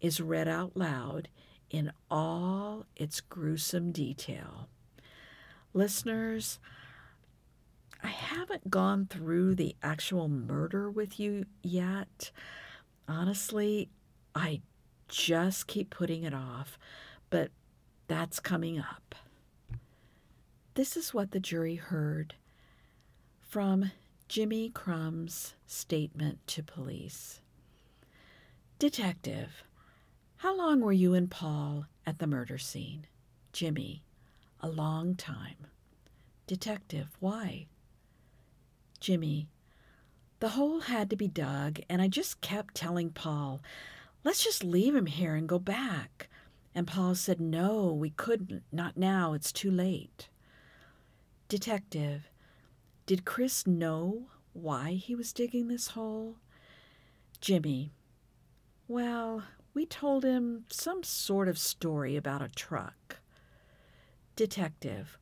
is 0.00 0.20
read 0.20 0.48
out 0.48 0.76
loud 0.76 1.28
in 1.70 1.92
all 2.10 2.86
its 2.96 3.20
gruesome 3.20 3.92
detail. 3.92 4.68
Listeners, 5.74 6.58
I 8.02 8.08
haven't 8.08 8.70
gone 8.70 9.06
through 9.06 9.54
the 9.54 9.76
actual 9.82 10.28
murder 10.28 10.90
with 10.90 11.18
you 11.20 11.44
yet. 11.62 12.30
Honestly, 13.06 13.88
I 14.34 14.60
just 15.08 15.66
keep 15.66 15.90
putting 15.90 16.22
it 16.22 16.34
off, 16.34 16.78
but 17.30 17.50
that's 18.06 18.40
coming 18.40 18.78
up. 18.78 19.14
This 20.74 20.96
is 20.96 21.12
what 21.12 21.32
the 21.32 21.40
jury 21.40 21.74
heard 21.74 22.34
from 23.40 23.90
Jimmy 24.28 24.68
Crum's 24.68 25.54
statement 25.66 26.46
to 26.48 26.62
police. 26.62 27.40
Detective, 28.78 29.64
how 30.36 30.54
long 30.54 30.82
were 30.82 30.92
you 30.92 31.14
and 31.14 31.30
Paul 31.30 31.86
at 32.06 32.18
the 32.18 32.26
murder 32.26 32.58
scene? 32.58 33.06
Jimmy, 33.54 34.02
a 34.60 34.68
long 34.68 35.14
time. 35.14 35.68
Detective, 36.46 37.16
why? 37.20 37.68
Jimmy, 39.00 39.48
the 40.40 40.50
hole 40.50 40.80
had 40.80 41.08
to 41.08 41.16
be 41.16 41.26
dug, 41.26 41.80
and 41.88 42.02
I 42.02 42.08
just 42.08 42.42
kept 42.42 42.74
telling 42.74 43.08
Paul, 43.08 43.62
let's 44.24 44.44
just 44.44 44.62
leave 44.62 44.94
him 44.94 45.06
here 45.06 45.36
and 45.36 45.48
go 45.48 45.58
back. 45.58 46.28
And 46.74 46.86
Paul 46.86 47.14
said, 47.14 47.40
no, 47.40 47.94
we 47.94 48.10
couldn't, 48.10 48.62
not 48.70 48.98
now, 48.98 49.32
it's 49.32 49.52
too 49.52 49.70
late. 49.70 50.28
Detective, 51.48 52.28
did 53.08 53.24
Chris 53.24 53.66
know 53.66 54.26
why 54.52 54.90
he 54.90 55.14
was 55.14 55.32
digging 55.32 55.68
this 55.68 55.88
hole? 55.88 56.36
Jimmy, 57.40 57.90
well, 58.86 59.44
we 59.72 59.86
told 59.86 60.24
him 60.24 60.66
some 60.68 61.02
sort 61.02 61.48
of 61.48 61.56
story 61.56 62.16
about 62.16 62.42
a 62.42 62.50
truck. 62.50 63.16
Detective, 64.36 65.18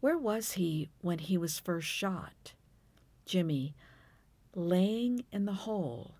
where 0.00 0.18
was 0.18 0.54
he 0.54 0.90
when 1.00 1.20
he 1.20 1.38
was 1.38 1.60
first 1.60 1.86
shot? 1.86 2.54
Jimmy, 3.24 3.76
laying 4.52 5.24
in 5.30 5.44
the 5.44 5.52
hole. 5.52 6.16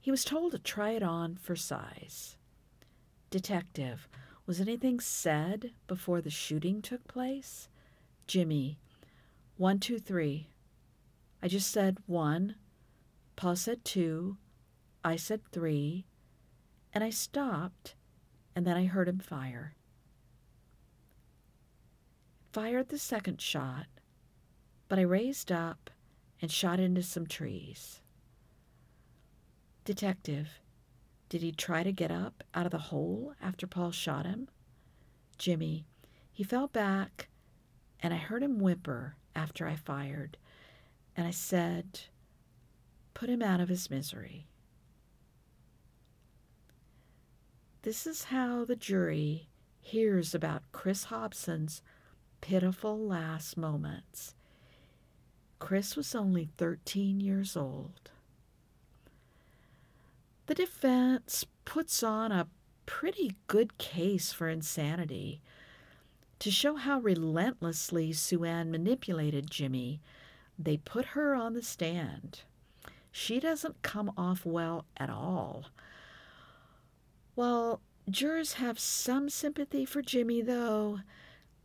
He 0.00 0.12
was 0.12 0.24
told 0.24 0.52
to 0.52 0.60
try 0.60 0.90
it 0.90 1.02
on 1.02 1.38
for 1.42 1.56
size. 1.56 2.36
Detective, 3.30 4.08
was 4.46 4.60
anything 4.60 5.00
said 5.00 5.72
before 5.88 6.20
the 6.20 6.30
shooting 6.30 6.82
took 6.82 7.08
place? 7.08 7.68
Jimmy, 8.28 8.78
one, 9.60 9.78
two, 9.78 9.98
three. 9.98 10.48
I 11.42 11.48
just 11.48 11.70
said 11.70 11.98
one. 12.06 12.54
Paul 13.36 13.56
said 13.56 13.84
two. 13.84 14.38
I 15.04 15.16
said 15.16 15.42
three. 15.52 16.06
And 16.94 17.04
I 17.04 17.10
stopped, 17.10 17.94
and 18.56 18.66
then 18.66 18.78
I 18.78 18.86
heard 18.86 19.06
him 19.06 19.18
fire. 19.18 19.74
Fired 22.54 22.88
the 22.88 22.96
second 22.96 23.42
shot, 23.42 23.84
but 24.88 24.98
I 24.98 25.02
raised 25.02 25.52
up 25.52 25.90
and 26.40 26.50
shot 26.50 26.80
into 26.80 27.02
some 27.02 27.26
trees. 27.26 28.00
Detective, 29.84 30.62
did 31.28 31.42
he 31.42 31.52
try 31.52 31.82
to 31.82 31.92
get 31.92 32.10
up 32.10 32.44
out 32.54 32.64
of 32.64 32.72
the 32.72 32.78
hole 32.78 33.34
after 33.42 33.66
Paul 33.66 33.90
shot 33.90 34.24
him? 34.24 34.48
Jimmy, 35.36 35.84
he 36.32 36.44
fell 36.44 36.66
back, 36.66 37.28
and 38.02 38.14
I 38.14 38.16
heard 38.16 38.42
him 38.42 38.58
whimper 38.58 39.16
after 39.34 39.66
I 39.66 39.76
fired, 39.76 40.36
and 41.16 41.26
I 41.26 41.30
said, 41.30 42.00
Put 43.14 43.28
him 43.28 43.42
out 43.42 43.60
of 43.60 43.68
his 43.68 43.90
misery. 43.90 44.46
This 47.82 48.06
is 48.06 48.24
how 48.24 48.64
the 48.64 48.76
jury 48.76 49.48
hears 49.80 50.34
about 50.34 50.62
Chris 50.72 51.04
Hobson's 51.04 51.82
pitiful 52.40 52.98
last 52.98 53.56
moments 53.56 54.34
Chris 55.60 55.94
was 55.94 56.14
only 56.14 56.48
13 56.56 57.20
years 57.20 57.56
old. 57.56 58.10
The 60.46 60.54
defense 60.54 61.44
puts 61.64 62.02
on 62.02 62.32
a 62.32 62.48
pretty 62.86 63.36
good 63.46 63.78
case 63.78 64.32
for 64.32 64.48
insanity 64.48 65.40
to 66.40 66.50
show 66.50 66.74
how 66.76 66.98
relentlessly 66.98 68.12
Sue 68.12 68.44
Ann 68.44 68.70
manipulated 68.70 69.50
Jimmy. 69.50 70.00
They 70.58 70.78
put 70.78 71.06
her 71.06 71.34
on 71.34 71.54
the 71.54 71.62
stand. 71.62 72.40
She 73.12 73.40
doesn't 73.40 73.82
come 73.82 74.12
off 74.16 74.44
well 74.44 74.86
at 74.96 75.10
all. 75.10 75.66
While 77.34 77.80
jurors 78.08 78.54
have 78.54 78.78
some 78.78 79.28
sympathy 79.28 79.84
for 79.84 80.02
Jimmy, 80.02 80.42
though, 80.42 81.00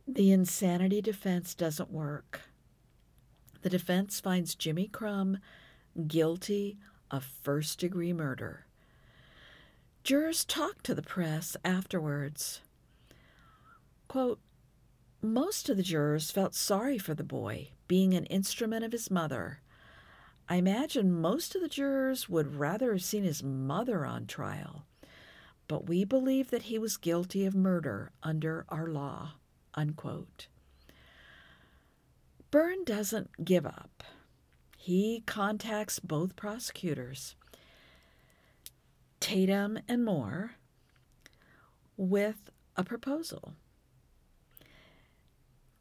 the 0.06 0.30
insanity 0.30 1.00
defense 1.00 1.54
doesn't 1.54 1.90
work. 1.90 2.42
The 3.62 3.70
defense 3.70 4.20
finds 4.20 4.54
Jimmy 4.54 4.88
Crum 4.88 5.38
guilty 6.06 6.78
of 7.10 7.24
first 7.24 7.78
degree 7.78 8.12
murder. 8.12 8.66
Jurors 10.04 10.44
talk 10.44 10.82
to 10.82 10.94
the 10.94 11.02
press 11.02 11.56
afterwards. 11.64 12.60
Quote, 14.06 14.38
most 15.22 15.68
of 15.68 15.76
the 15.76 15.82
jurors 15.82 16.30
felt 16.30 16.54
sorry 16.54 16.98
for 16.98 17.14
the 17.14 17.24
boy, 17.24 17.70
being 17.88 18.14
an 18.14 18.26
instrument 18.26 18.84
of 18.84 18.92
his 18.92 19.10
mother. 19.10 19.60
I 20.48 20.56
imagine 20.56 21.20
most 21.20 21.54
of 21.54 21.62
the 21.62 21.68
jurors 21.68 22.28
would 22.28 22.56
rather 22.56 22.92
have 22.92 23.02
seen 23.02 23.24
his 23.24 23.42
mother 23.42 24.06
on 24.06 24.26
trial, 24.26 24.86
but 25.66 25.88
we 25.88 26.04
believe 26.04 26.50
that 26.50 26.64
he 26.64 26.78
was 26.78 26.96
guilty 26.96 27.44
of 27.44 27.54
murder 27.54 28.12
under 28.22 28.64
our 28.68 28.86
law. 28.86 29.32
Unquote. 29.74 30.46
Byrne 32.50 32.84
doesn't 32.84 33.44
give 33.44 33.66
up. 33.66 34.04
He 34.78 35.24
contacts 35.26 35.98
both 35.98 36.36
prosecutors, 36.36 37.34
Tatum 39.18 39.80
and 39.88 40.04
Moore, 40.04 40.52
with 41.96 42.50
a 42.76 42.84
proposal. 42.84 43.54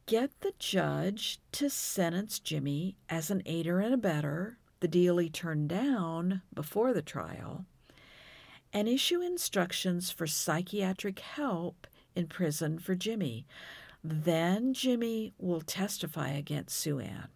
Get 0.07 0.41
the 0.41 0.53
judge 0.59 1.39
to 1.53 1.67
sentence 1.67 2.37
Jimmy 2.37 2.95
as 3.09 3.31
an 3.31 3.41
aider 3.47 3.79
and 3.79 3.91
abettor, 3.91 4.59
the 4.79 4.87
deal 4.87 5.17
he 5.17 5.29
turned 5.29 5.69
down 5.69 6.43
before 6.53 6.93
the 6.93 7.01
trial, 7.01 7.65
and 8.71 8.87
issue 8.87 9.19
instructions 9.21 10.11
for 10.11 10.27
psychiatric 10.27 11.17
help 11.17 11.87
in 12.15 12.27
prison 12.27 12.77
for 12.77 12.93
Jimmy, 12.93 13.47
then 14.03 14.75
Jimmy 14.75 15.33
will 15.39 15.61
testify 15.61 16.29
against 16.29 16.77
Sue 16.77 16.99
Ann. 16.99 17.29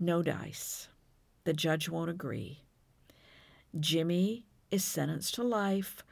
No 0.00 0.22
dice. 0.22 0.88
The 1.44 1.52
judge 1.52 1.88
won't 1.88 2.10
agree. 2.10 2.64
Jimmy 3.78 4.44
is 4.72 4.82
sentenced 4.82 5.36
to 5.36 5.44
life 5.44 6.02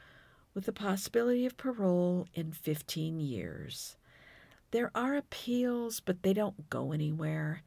with 0.53 0.65
the 0.65 0.71
possibility 0.71 1.45
of 1.45 1.57
parole 1.57 2.29
in 2.33 2.53
15 2.53 3.19
years. 3.19 3.97
There 4.71 4.91
are 4.93 5.15
appeals, 5.15 5.99
but 5.99 6.23
they 6.23 6.33
don't 6.33 6.69
go 6.69 6.91
anywhere. 6.91 7.63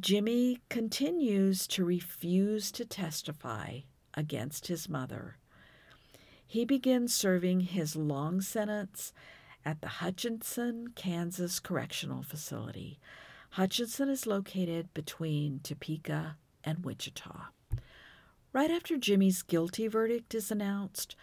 Jimmy 0.00 0.58
continues 0.68 1.66
to 1.68 1.84
refuse 1.84 2.72
to 2.72 2.84
testify 2.84 3.80
against 4.14 4.66
his 4.66 4.88
mother. 4.88 5.36
He 6.46 6.64
begins 6.64 7.14
serving 7.14 7.60
his 7.60 7.94
long 7.94 8.40
sentence 8.40 9.12
at 9.64 9.80
the 9.80 9.88
Hutchinson, 9.88 10.88
Kansas 10.96 11.60
Correctional 11.60 12.22
Facility. 12.22 12.98
Hutchinson 13.50 14.08
is 14.08 14.26
located 14.26 14.92
between 14.94 15.60
Topeka 15.62 16.36
and 16.64 16.84
Wichita. 16.84 17.48
Right 18.52 18.70
after 18.70 18.98
Jimmy's 18.98 19.42
guilty 19.42 19.88
verdict 19.88 20.34
is 20.34 20.50
announced, 20.50 21.16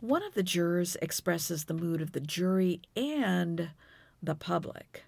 one 0.00 0.22
of 0.22 0.34
the 0.34 0.42
jurors 0.42 0.96
expresses 1.00 1.64
the 1.64 1.74
mood 1.74 2.02
of 2.02 2.12
the 2.12 2.20
jury 2.20 2.82
and 2.94 3.70
the 4.22 4.34
public. 4.34 5.04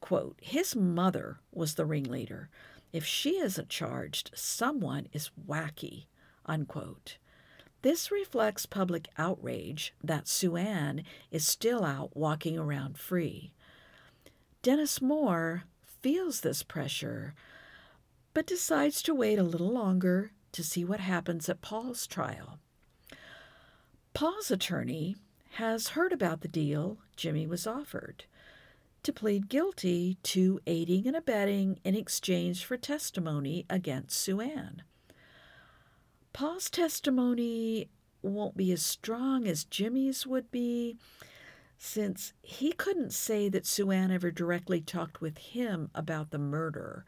Quote, 0.00 0.36
his 0.40 0.76
mother 0.76 1.38
was 1.50 1.74
the 1.74 1.86
ringleader. 1.86 2.50
If 2.92 3.04
she 3.04 3.38
isn't 3.38 3.70
charged, 3.70 4.30
someone 4.34 5.08
is 5.12 5.30
wacky. 5.48 6.06
Unquote. 6.46 7.16
This 7.82 8.10
reflects 8.10 8.66
public 8.66 9.08
outrage 9.18 9.94
that 10.02 10.28
Sue 10.28 10.56
Ann 10.56 11.04
is 11.30 11.46
still 11.46 11.84
out 11.84 12.16
walking 12.16 12.58
around 12.58 12.98
free. 12.98 13.52
Dennis 14.62 15.02
Moore 15.02 15.64
feels 15.82 16.40
this 16.40 16.62
pressure, 16.62 17.34
but 18.32 18.46
decides 18.46 19.02
to 19.02 19.14
wait 19.14 19.38
a 19.38 19.42
little 19.42 19.72
longer 19.72 20.32
to 20.52 20.62
see 20.62 20.84
what 20.84 21.00
happens 21.00 21.48
at 21.48 21.60
Paul's 21.62 22.06
trial. 22.06 22.58
Paul's 24.14 24.50
attorney 24.50 25.16
has 25.52 25.88
heard 25.88 26.12
about 26.12 26.40
the 26.40 26.48
deal 26.48 26.98
Jimmy 27.16 27.46
was 27.46 27.66
offered 27.66 28.24
to 29.04 29.12
plead 29.12 29.48
guilty 29.48 30.16
to 30.22 30.60
aiding 30.66 31.06
and 31.06 31.16
abetting 31.16 31.78
in 31.84 31.94
exchange 31.94 32.64
for 32.64 32.76
testimony 32.76 33.64
against 33.70 34.18
Sue 34.18 34.40
Ann. 34.40 34.82
Paul's 36.32 36.68
testimony 36.68 37.88
won't 38.22 38.56
be 38.56 38.72
as 38.72 38.82
strong 38.82 39.46
as 39.46 39.64
Jimmy's 39.64 40.26
would 40.26 40.50
be, 40.50 40.96
since 41.78 42.32
he 42.42 42.72
couldn't 42.72 43.12
say 43.12 43.48
that 43.48 43.66
Sue 43.66 43.90
Ann 43.90 44.10
ever 44.10 44.30
directly 44.30 44.80
talked 44.80 45.20
with 45.20 45.38
him 45.38 45.90
about 45.94 46.30
the 46.30 46.38
murder. 46.38 47.04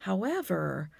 However, 0.00 0.90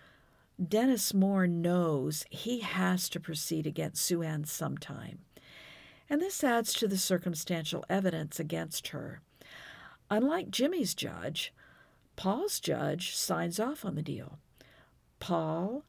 Dennis 0.63 1.15
Moore 1.15 1.47
knows 1.47 2.25
he 2.31 2.61
has 2.61 3.09
to 3.11 3.21
proceed 3.21 3.67
against 3.67 4.05
Sue 4.05 4.23
Ann 4.23 4.45
sometime, 4.45 5.21
and 6.11 6.21
this 6.21 6.43
adds 6.43 6.75
to 6.75 6.89
the 6.89 6.99
circumstantial 6.99 7.85
evidence 7.89 8.39
against 8.41 8.89
her. 8.89 9.23
Unlike 10.13 10.51
Jimmy's 10.51 10.93
judge, 10.93 11.55
Paul's 12.17 12.61
judge 12.61 13.17
signs 13.17 13.59
off 13.59 13.83
on 13.83 13.95
the 13.95 14.03
deal. 14.03 14.39
Paul 15.21 15.85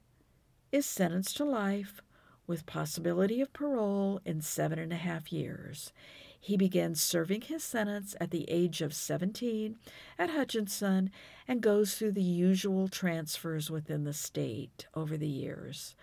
is 0.72 0.86
sentenced 0.86 1.36
to 1.36 1.44
life 1.44 2.00
with 2.48 2.66
possibility 2.66 3.42
of 3.42 3.52
parole 3.52 4.22
in 4.24 4.40
seven 4.40 4.80
and 4.80 4.94
a 4.94 4.96
half 4.96 5.34
years. 5.34 5.92
He 6.40 6.56
begins 6.56 7.02
serving 7.02 7.42
his 7.42 7.66
sentence 7.66 8.16
at 8.22 8.32
the 8.32 8.50
age 8.50 8.82
of 8.82 8.94
17 8.94 9.76
at 10.18 10.30
Hutchinson 10.30 11.12
and 11.46 11.60
goes 11.60 11.96
through 11.96 12.14
the 12.14 12.22
usual 12.22 12.88
transfers 12.88 13.70
within 13.70 14.06
the 14.06 14.14
state 14.14 14.88
over 14.94 15.18
the 15.18 15.28
years. 15.28 15.96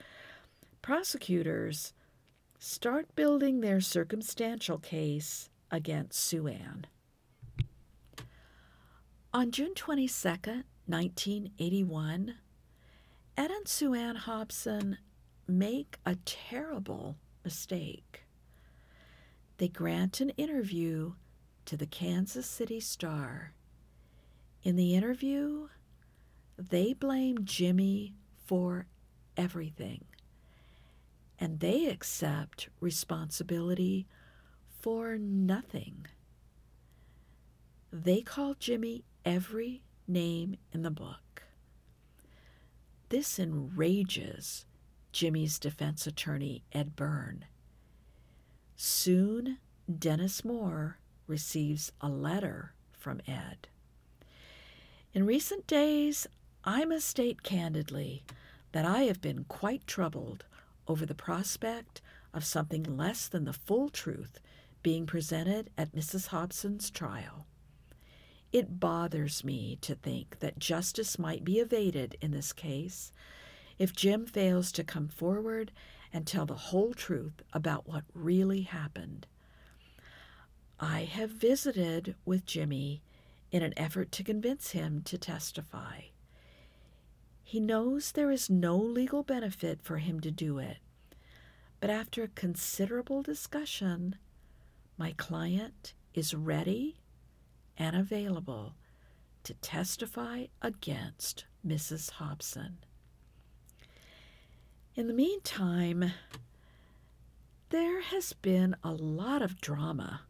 Prosecutors 0.82 1.94
start 2.58 3.16
building 3.16 3.62
their 3.62 3.80
circumstantial 3.80 4.76
case 4.76 5.48
against 5.70 6.20
Sue 6.20 6.48
Ann. 6.48 6.86
On 9.32 9.52
June 9.52 9.76
22, 9.76 10.28
1981, 10.86 12.34
Ed 13.36 13.50
and 13.52 13.68
Sue 13.68 13.94
Ann 13.94 14.16
Hobson 14.16 14.98
make 15.46 15.98
a 16.04 16.16
terrible 16.24 17.16
mistake. 17.44 18.24
They 19.58 19.68
grant 19.68 20.20
an 20.20 20.30
interview 20.30 21.12
to 21.66 21.76
the 21.76 21.86
Kansas 21.86 22.46
City 22.46 22.80
Star. 22.80 23.52
In 24.64 24.74
the 24.74 24.96
interview, 24.96 25.68
they 26.58 26.92
blame 26.92 27.44
Jimmy 27.44 28.16
for 28.44 28.86
everything, 29.36 30.06
and 31.38 31.60
they 31.60 31.86
accept 31.86 32.68
responsibility 32.80 34.08
for 34.80 35.16
nothing. 35.16 36.06
They 37.92 38.22
call 38.22 38.54
Jimmy 38.54 39.04
every 39.24 39.82
name 40.06 40.56
in 40.72 40.82
the 40.82 40.90
book. 40.90 41.42
This 43.08 43.38
enrages 43.38 44.64
Jimmy's 45.12 45.58
defense 45.58 46.06
attorney, 46.06 46.62
Ed 46.72 46.94
Byrne. 46.94 47.44
Soon, 48.76 49.58
Dennis 49.98 50.44
Moore 50.44 50.98
receives 51.26 51.92
a 52.00 52.08
letter 52.08 52.74
from 52.92 53.20
Ed. 53.26 53.68
In 55.12 55.26
recent 55.26 55.66
days, 55.66 56.26
I 56.64 56.84
must 56.84 57.08
state 57.08 57.42
candidly 57.42 58.24
that 58.72 58.84
I 58.84 59.02
have 59.02 59.20
been 59.20 59.44
quite 59.44 59.86
troubled 59.86 60.44
over 60.86 61.04
the 61.04 61.14
prospect 61.14 62.00
of 62.32 62.44
something 62.44 62.84
less 62.84 63.26
than 63.26 63.44
the 63.44 63.52
full 63.52 63.88
truth 63.88 64.38
being 64.82 65.06
presented 65.06 65.70
at 65.76 65.92
Mrs. 65.92 66.28
Hobson's 66.28 66.90
trial. 66.90 67.46
It 68.52 68.80
bothers 68.80 69.44
me 69.44 69.78
to 69.82 69.94
think 69.94 70.40
that 70.40 70.58
justice 70.58 71.18
might 71.18 71.44
be 71.44 71.60
evaded 71.60 72.16
in 72.20 72.32
this 72.32 72.52
case 72.52 73.12
if 73.78 73.94
Jim 73.94 74.26
fails 74.26 74.72
to 74.72 74.84
come 74.84 75.08
forward 75.08 75.70
and 76.12 76.26
tell 76.26 76.46
the 76.46 76.54
whole 76.54 76.92
truth 76.92 77.42
about 77.52 77.88
what 77.88 78.04
really 78.12 78.62
happened. 78.62 79.26
I 80.80 81.04
have 81.04 81.30
visited 81.30 82.16
with 82.24 82.44
Jimmy 82.44 83.02
in 83.52 83.62
an 83.62 83.74
effort 83.76 84.10
to 84.12 84.24
convince 84.24 84.72
him 84.72 85.02
to 85.04 85.16
testify. 85.16 86.02
He 87.44 87.60
knows 87.60 88.12
there 88.12 88.30
is 88.30 88.50
no 88.50 88.76
legal 88.76 89.22
benefit 89.22 89.80
for 89.82 89.98
him 89.98 90.20
to 90.20 90.30
do 90.30 90.58
it, 90.58 90.78
but 91.80 91.90
after 91.90 92.30
considerable 92.34 93.22
discussion, 93.22 94.16
my 94.96 95.14
client 95.16 95.94
is 96.14 96.34
ready 96.34 96.99
and 97.76 97.96
available 97.96 98.74
to 99.44 99.54
testify 99.54 100.46
against 100.62 101.44
Mrs. 101.66 102.10
Hobson. 102.12 102.78
In 104.94 105.06
the 105.06 105.14
meantime, 105.14 106.12
there 107.70 108.02
has 108.02 108.32
been 108.32 108.76
a 108.82 108.92
lot 108.92 109.42
of 109.42 109.60
drama 109.60 110.22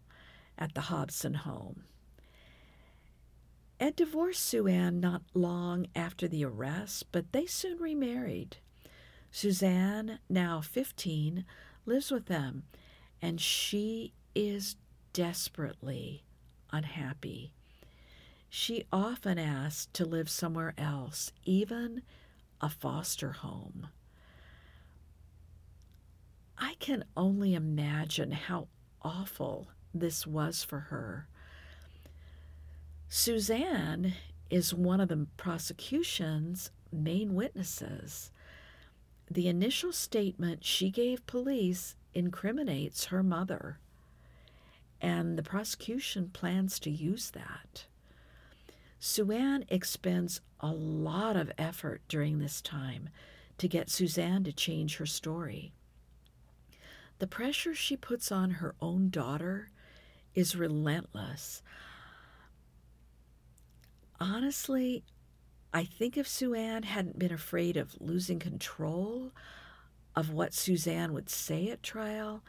at 0.59 0.75
the 0.75 0.83
Hobson 0.83 1.35
home. 1.35 1.85
Ed 3.81 3.97
divorced 3.97 4.43
Sue 4.43 4.67
Ann 4.67 5.01
not 5.01 5.23
long 5.33 5.87
after 5.97 6.29
the 6.29 6.45
arrest, 6.45 7.07
but 7.13 7.33
they 7.33 7.47
soon 7.47 7.79
remarried. 7.79 8.59
Suzanne, 9.31 10.19
now 10.29 10.61
15, 10.61 11.47
lives 11.87 12.11
with 12.11 12.27
them, 12.27 12.65
and 13.23 13.41
she 13.41 14.13
is 14.35 14.77
desperately 15.15 16.25
unhappy. 16.73 17.53
She 18.49 18.85
often 18.93 19.39
asked 19.39 19.95
to 19.95 20.05
live 20.05 20.29
somewhere 20.29 20.75
else, 20.77 21.33
even 21.45 22.03
a 22.61 22.69
foster 22.69 23.33
home. 23.33 23.89
I 26.59 26.75
can 26.79 27.05
only 27.17 27.55
imagine 27.55 28.33
how 28.33 28.69
awful 29.03 29.69
this 29.95 30.27
was 30.27 30.63
for 30.63 30.81
her. 30.81 31.29
Suzanne 33.09 34.15
is 34.51 34.75
one 34.75 35.01
of 35.01 35.09
the 35.09 35.27
prosecution's 35.37 36.71
main 36.93 37.35
witnesses. 37.35 38.31
The 39.31 39.49
initial 39.49 39.93
statement 39.93 40.65
she 40.65 40.91
gave 40.91 41.27
police 41.27 41.95
incriminates 42.15 43.07
her 43.07 43.23
mother, 43.23 43.79
and 45.01 45.39
the 45.39 45.43
prosecution 45.43 46.31
plans 46.33 46.79
to 46.81 46.91
use 46.91 47.31
that. 47.31 47.87
Sue 48.99 49.33
Ann 49.33 49.65
expends 49.69 50.41
a 50.61 50.71
lot 50.71 51.37
of 51.37 51.51
effort 51.57 52.03
during 52.09 52.39
this 52.39 52.61
time 52.61 53.09
to 53.59 53.69
get 53.69 53.91
Suzanne 53.91 54.45
to 54.45 54.53
change 54.53 54.99
her 54.99 55.07
story. 55.07 55.73
The 57.19 57.27
pressure 57.27 57.75
she 57.75 57.97
puts 57.97 58.31
on 58.31 58.51
her 58.53 58.75
own 58.81 59.11
daughter 59.11 59.69
is 60.35 60.57
relentless. 60.57 61.63
Honestly, 64.19 65.03
I 65.73 65.85
think 65.85 66.17
if 66.17 66.27
Sue 66.27 66.55
Ann 66.55 66.83
hadn't 66.83 67.19
been 67.19 67.33
afraid 67.33 67.77
of 67.77 67.97
losing 68.01 68.39
control 68.39 69.33
of 70.17 70.31
what 70.31 70.53
Suzanne 70.53 71.13
would 71.13 71.31
say 71.31 71.69
at 71.69 71.83
trial, 71.83 72.43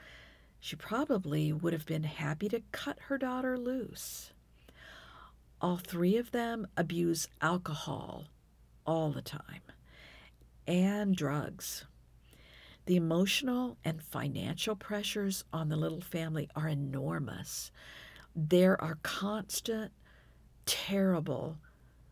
she 0.61 0.75
probably 0.75 1.51
would 1.51 1.73
have 1.73 1.87
been 1.87 2.03
happy 2.03 2.47
to 2.47 2.61
cut 2.71 2.97
her 3.07 3.17
daughter 3.17 3.57
loose. 3.57 4.31
All 5.59 5.77
three 5.77 6.17
of 6.17 6.31
them 6.31 6.67
abuse 6.77 7.27
alcohol 7.41 8.27
all 8.85 9.11
the 9.11 9.23
time 9.23 9.63
and 10.67 11.15
drugs. 11.15 11.85
The 12.85 12.95
emotional 12.95 13.77
and 13.83 14.03
financial 14.03 14.75
pressures 14.75 15.43
on 15.51 15.69
the 15.69 15.75
little 15.75 16.01
family 16.01 16.47
are 16.55 16.67
enormous. 16.67 17.71
There 18.35 18.79
are 18.79 18.99
constant, 19.01 19.91
terrible, 20.67 21.57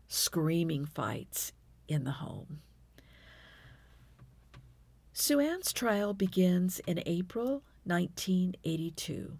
screaming 0.08 0.86
fights 0.86 1.52
in 1.86 2.02
the 2.02 2.12
home. 2.12 2.58
Sue 5.12 5.38
Ann's 5.38 5.72
trial 5.72 6.14
begins 6.14 6.80
in 6.80 7.02
April 7.06 7.62
1982. 7.90 9.36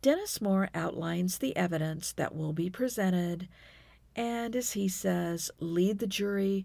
Dennis 0.00 0.40
Moore 0.40 0.70
outlines 0.74 1.38
the 1.38 1.56
evidence 1.56 2.12
that 2.12 2.34
will 2.34 2.52
be 2.52 2.70
presented 2.70 3.48
and, 4.14 4.54
as 4.54 4.72
he 4.72 4.88
says, 4.88 5.50
lead 5.58 5.98
the 5.98 6.06
jury 6.06 6.64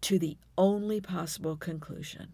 to 0.00 0.18
the 0.18 0.38
only 0.56 1.00
possible 1.00 1.56
conclusion. 1.56 2.32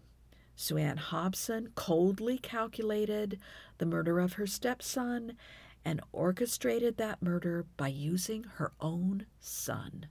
Sue 0.55 0.77
Ann 0.77 0.97
Hobson 0.97 1.69
coldly 1.75 2.37
calculated 2.37 3.39
the 3.77 3.85
murder 3.85 4.19
of 4.19 4.33
her 4.33 4.47
stepson 4.47 5.37
and 5.85 6.01
orchestrated 6.11 6.97
that 6.97 7.21
murder 7.21 7.65
by 7.77 7.87
using 7.89 8.43
her 8.55 8.71
own 8.79 9.25
son. 9.39 10.07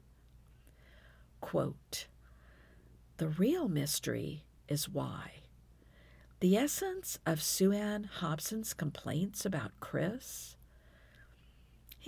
Quote, 1.40 2.06
the 3.18 3.28
real 3.28 3.68
mystery 3.68 4.44
is 4.68 4.88
why. 4.88 5.32
The 6.40 6.56
essence 6.56 7.18
of 7.26 7.42
Sue 7.42 7.72
Ann 7.72 8.04
Hobson's 8.04 8.72
complaints 8.72 9.44
about 9.44 9.72
Chris 9.80 10.56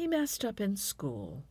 he 0.00 0.06
messed 0.06 0.46
up 0.46 0.62
in 0.62 0.76
school. 0.76 1.44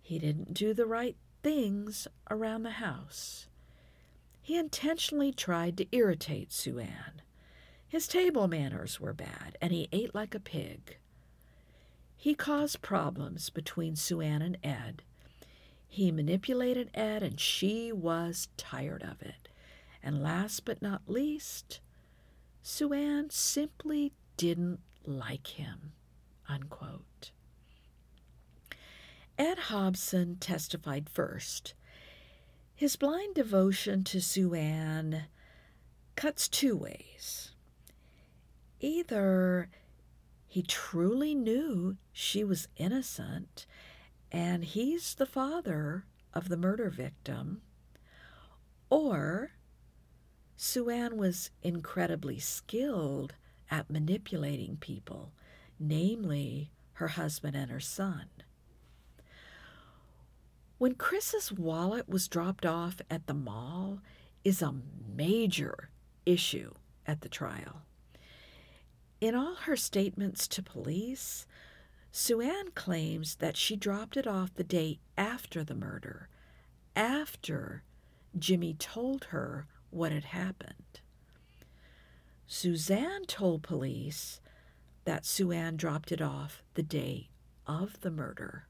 He 0.00 0.18
didn't 0.18 0.54
do 0.54 0.72
the 0.72 0.86
right 0.86 1.16
things 1.42 2.08
around 2.30 2.62
the 2.62 2.70
house. 2.70 3.46
He 4.40 4.56
intentionally 4.56 5.30
tried 5.30 5.76
to 5.76 5.86
irritate 5.94 6.50
Sue 6.50 6.78
Ann. 6.78 7.20
His 7.86 8.08
table 8.08 8.48
manners 8.48 9.00
were 9.00 9.12
bad, 9.12 9.58
and 9.60 9.70
he 9.70 9.90
ate 9.92 10.14
like 10.14 10.34
a 10.34 10.40
pig. 10.40 10.96
He 12.16 12.34
caused 12.34 12.80
problems 12.80 13.50
between 13.50 13.96
Sue 13.96 14.22
Ann 14.22 14.40
and 14.40 14.56
Ed. 14.64 15.02
He 15.86 16.10
manipulated 16.10 16.90
Ed, 16.94 17.22
and 17.22 17.38
she 17.38 17.92
was 17.92 18.48
tired 18.56 19.02
of 19.02 19.20
it. 19.20 19.49
And 20.02 20.22
last 20.22 20.64
but 20.64 20.80
not 20.80 21.02
least, 21.06 21.80
Sue 22.62 22.92
Ann 22.92 23.30
simply 23.30 24.12
didn't 24.36 24.80
like 25.04 25.48
him. 25.48 25.92
Unquote. 26.48 27.30
Ed 29.38 29.58
Hobson 29.58 30.36
testified 30.36 31.08
first. 31.08 31.74
His 32.74 32.96
blind 32.96 33.34
devotion 33.34 34.04
to 34.04 34.20
Sue 34.20 34.54
Ann 34.54 35.24
cuts 36.16 36.48
two 36.48 36.76
ways. 36.76 37.52
Either 38.80 39.70
he 40.46 40.62
truly 40.62 41.34
knew 41.34 41.96
she 42.12 42.42
was 42.42 42.68
innocent 42.76 43.66
and 44.32 44.64
he's 44.64 45.14
the 45.14 45.26
father 45.26 46.04
of 46.32 46.48
the 46.48 46.56
murder 46.56 46.90
victim, 46.90 47.62
or 48.88 49.52
Sue 50.62 50.90
Ann 50.90 51.16
was 51.16 51.50
incredibly 51.62 52.38
skilled 52.38 53.32
at 53.70 53.88
manipulating 53.88 54.76
people, 54.76 55.32
namely 55.78 56.70
her 56.92 57.08
husband 57.08 57.56
and 57.56 57.70
her 57.70 57.80
son. 57.80 58.26
When 60.76 60.96
Chris's 60.96 61.50
wallet 61.50 62.10
was 62.10 62.28
dropped 62.28 62.66
off 62.66 63.00
at 63.10 63.26
the 63.26 63.32
mall 63.32 64.00
is 64.44 64.60
a 64.60 64.74
major 65.16 65.88
issue 66.26 66.74
at 67.06 67.22
the 67.22 67.30
trial. 67.30 67.80
In 69.18 69.34
all 69.34 69.54
her 69.54 69.76
statements 69.76 70.46
to 70.48 70.62
police, 70.62 71.46
Sue 72.12 72.42
Ann 72.42 72.72
claims 72.74 73.36
that 73.36 73.56
she 73.56 73.76
dropped 73.76 74.14
it 74.18 74.26
off 74.26 74.52
the 74.52 74.62
day 74.62 75.00
after 75.16 75.64
the 75.64 75.74
murder, 75.74 76.28
after 76.94 77.82
Jimmy 78.38 78.74
told 78.74 79.24
her 79.30 79.66
what 79.90 80.12
had 80.12 80.24
happened. 80.24 81.00
Suzanne 82.46 83.24
told 83.26 83.62
police 83.62 84.40
that 85.04 85.24
Sue 85.24 85.52
Ann 85.52 85.76
dropped 85.76 86.12
it 86.12 86.20
off 86.20 86.62
the 86.74 86.82
day 86.82 87.28
of 87.66 88.00
the 88.00 88.10
murder. 88.10 88.66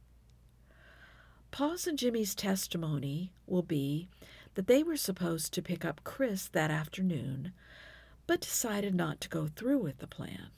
Paul's 1.51 1.87
and 1.87 1.99
Jimmy's 1.99 2.35
testimony 2.35 3.33
will 3.47 3.63
be 3.63 4.09
that 4.55 4.67
they 4.67 4.83
were 4.83 4.97
supposed 4.97 5.53
to 5.55 5.63
pick 5.63 5.85
up 5.85 6.03
Chris 6.05 6.49
that 6.49 6.71
afternoon, 6.71 7.53
but 8.27 8.41
decided 8.41 8.95
not 8.95 9.21
to 9.21 9.29
go 9.29 9.49
through 9.49 9.79
with 9.79 9.99
the 9.99 10.07
plan. 10.07 10.49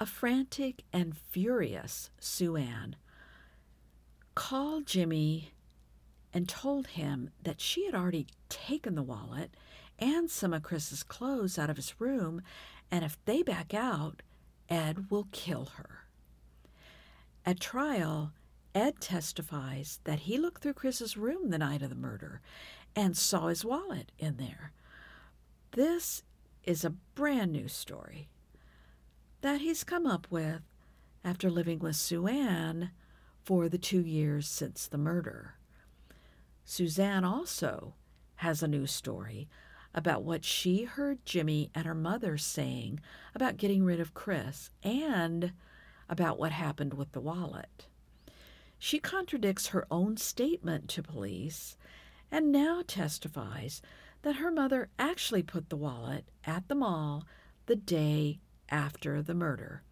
A 0.00 0.06
frantic 0.06 0.84
and 0.92 1.16
furious 1.16 2.10
Sue 2.20 2.56
Ann 2.56 2.96
called 4.34 4.86
Jimmy 4.86 5.52
and 6.32 6.48
told 6.48 6.88
him 6.88 7.30
that 7.42 7.60
she 7.60 7.86
had 7.86 7.94
already 7.94 8.26
taken 8.48 8.94
the 8.94 9.02
wallet 9.02 9.54
and 9.98 10.30
some 10.30 10.52
of 10.52 10.62
Chris's 10.62 11.02
clothes 11.02 11.58
out 11.58 11.70
of 11.70 11.76
his 11.76 12.00
room, 12.00 12.42
and 12.90 13.04
if 13.04 13.18
they 13.24 13.42
back 13.42 13.74
out, 13.74 14.22
Ed 14.68 15.10
will 15.10 15.28
kill 15.32 15.66
her. 15.76 16.04
At 17.44 17.60
trial, 17.60 18.32
Ed 18.74 19.00
testifies 19.00 20.00
that 20.04 20.20
he 20.20 20.38
looked 20.38 20.62
through 20.62 20.74
Chris's 20.74 21.16
room 21.16 21.50
the 21.50 21.58
night 21.58 21.82
of 21.82 21.88
the 21.88 21.96
murder 21.96 22.40
and 22.94 23.16
saw 23.16 23.48
his 23.48 23.64
wallet 23.64 24.12
in 24.18 24.36
there. 24.36 24.72
This 25.72 26.22
is 26.64 26.84
a 26.84 26.90
brand 26.90 27.52
new 27.52 27.68
story 27.68 28.28
that 29.40 29.60
he's 29.60 29.84
come 29.84 30.06
up 30.06 30.26
with 30.30 30.62
after 31.24 31.50
living 31.50 31.78
with 31.78 31.96
Sue 31.96 32.26
Ann 32.26 32.90
for 33.44 33.68
the 33.68 33.78
two 33.78 34.00
years 34.00 34.48
since 34.48 34.86
the 34.86 34.98
murder. 34.98 35.57
Suzanne 36.70 37.24
also 37.24 37.94
has 38.36 38.62
a 38.62 38.68
new 38.68 38.86
story 38.86 39.48
about 39.94 40.22
what 40.22 40.44
she 40.44 40.84
heard 40.84 41.24
Jimmy 41.24 41.70
and 41.74 41.86
her 41.86 41.94
mother 41.94 42.36
saying 42.36 43.00
about 43.34 43.56
getting 43.56 43.84
rid 43.84 44.00
of 44.00 44.12
Chris 44.12 44.68
and 44.82 45.54
about 46.10 46.38
what 46.38 46.52
happened 46.52 46.92
with 46.92 47.12
the 47.12 47.22
wallet. 47.22 47.86
She 48.78 48.98
contradicts 48.98 49.68
her 49.68 49.86
own 49.90 50.18
statement 50.18 50.90
to 50.90 51.02
police 51.02 51.78
and 52.30 52.52
now 52.52 52.82
testifies 52.86 53.80
that 54.20 54.36
her 54.36 54.50
mother 54.50 54.90
actually 54.98 55.42
put 55.42 55.70
the 55.70 55.76
wallet 55.76 56.28
at 56.44 56.68
the 56.68 56.74
mall 56.74 57.24
the 57.64 57.76
day 57.76 58.40
after 58.68 59.22
the 59.22 59.34
murder. 59.34 59.84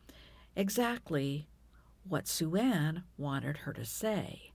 Exactly 0.54 1.48
what 2.06 2.28
Sue 2.28 2.54
Ann 2.54 3.04
wanted 3.16 3.56
her 3.58 3.72
to 3.72 3.86
say. 3.86 4.45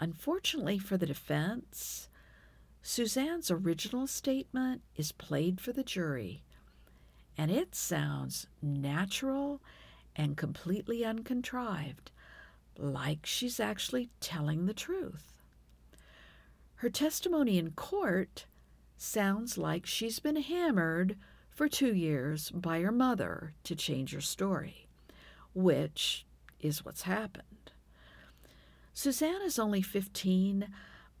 Unfortunately 0.00 0.78
for 0.78 0.96
the 0.96 1.06
defense, 1.06 2.08
Suzanne's 2.82 3.50
original 3.50 4.06
statement 4.06 4.82
is 4.94 5.10
played 5.12 5.60
for 5.60 5.72
the 5.72 5.82
jury, 5.82 6.44
and 7.36 7.50
it 7.50 7.74
sounds 7.74 8.46
natural 8.62 9.60
and 10.14 10.36
completely 10.36 11.04
uncontrived, 11.04 12.12
like 12.76 13.26
she's 13.26 13.58
actually 13.58 14.10
telling 14.20 14.66
the 14.66 14.74
truth. 14.74 15.34
Her 16.76 16.90
testimony 16.90 17.58
in 17.58 17.72
court 17.72 18.46
sounds 18.96 19.58
like 19.58 19.84
she's 19.84 20.20
been 20.20 20.36
hammered 20.36 21.16
for 21.50 21.68
two 21.68 21.92
years 21.92 22.50
by 22.50 22.80
her 22.82 22.92
mother 22.92 23.54
to 23.64 23.74
change 23.74 24.12
her 24.12 24.20
story, 24.20 24.86
which 25.54 26.24
is 26.60 26.84
what's 26.84 27.02
happened. 27.02 27.57
Suzanne 28.98 29.42
is 29.42 29.60
only 29.60 29.80
15, 29.80 30.66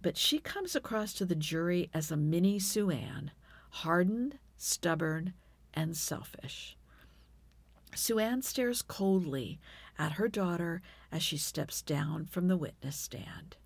but 0.02 0.16
she 0.16 0.40
comes 0.40 0.74
across 0.74 1.12
to 1.12 1.24
the 1.24 1.36
jury 1.36 1.88
as 1.94 2.10
a 2.10 2.16
mini 2.16 2.58
Sue 2.58 2.90
hardened, 3.70 4.36
stubborn, 4.56 5.32
and 5.72 5.96
selfish. 5.96 6.76
Sue 7.94 8.42
stares 8.42 8.82
coldly 8.82 9.60
at 9.96 10.14
her 10.14 10.26
daughter 10.26 10.82
as 11.12 11.22
she 11.22 11.36
steps 11.36 11.80
down 11.80 12.24
from 12.26 12.48
the 12.48 12.56
witness 12.56 12.96
stand. 12.96 13.56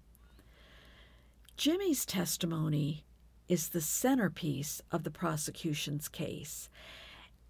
Jimmy's 1.57 2.05
testimony 2.05 3.07
is 3.49 3.71
the 3.71 3.81
centerpiece 3.81 4.83
of 4.91 5.05
the 5.05 5.11
prosecution's 5.11 6.09
case, 6.09 6.69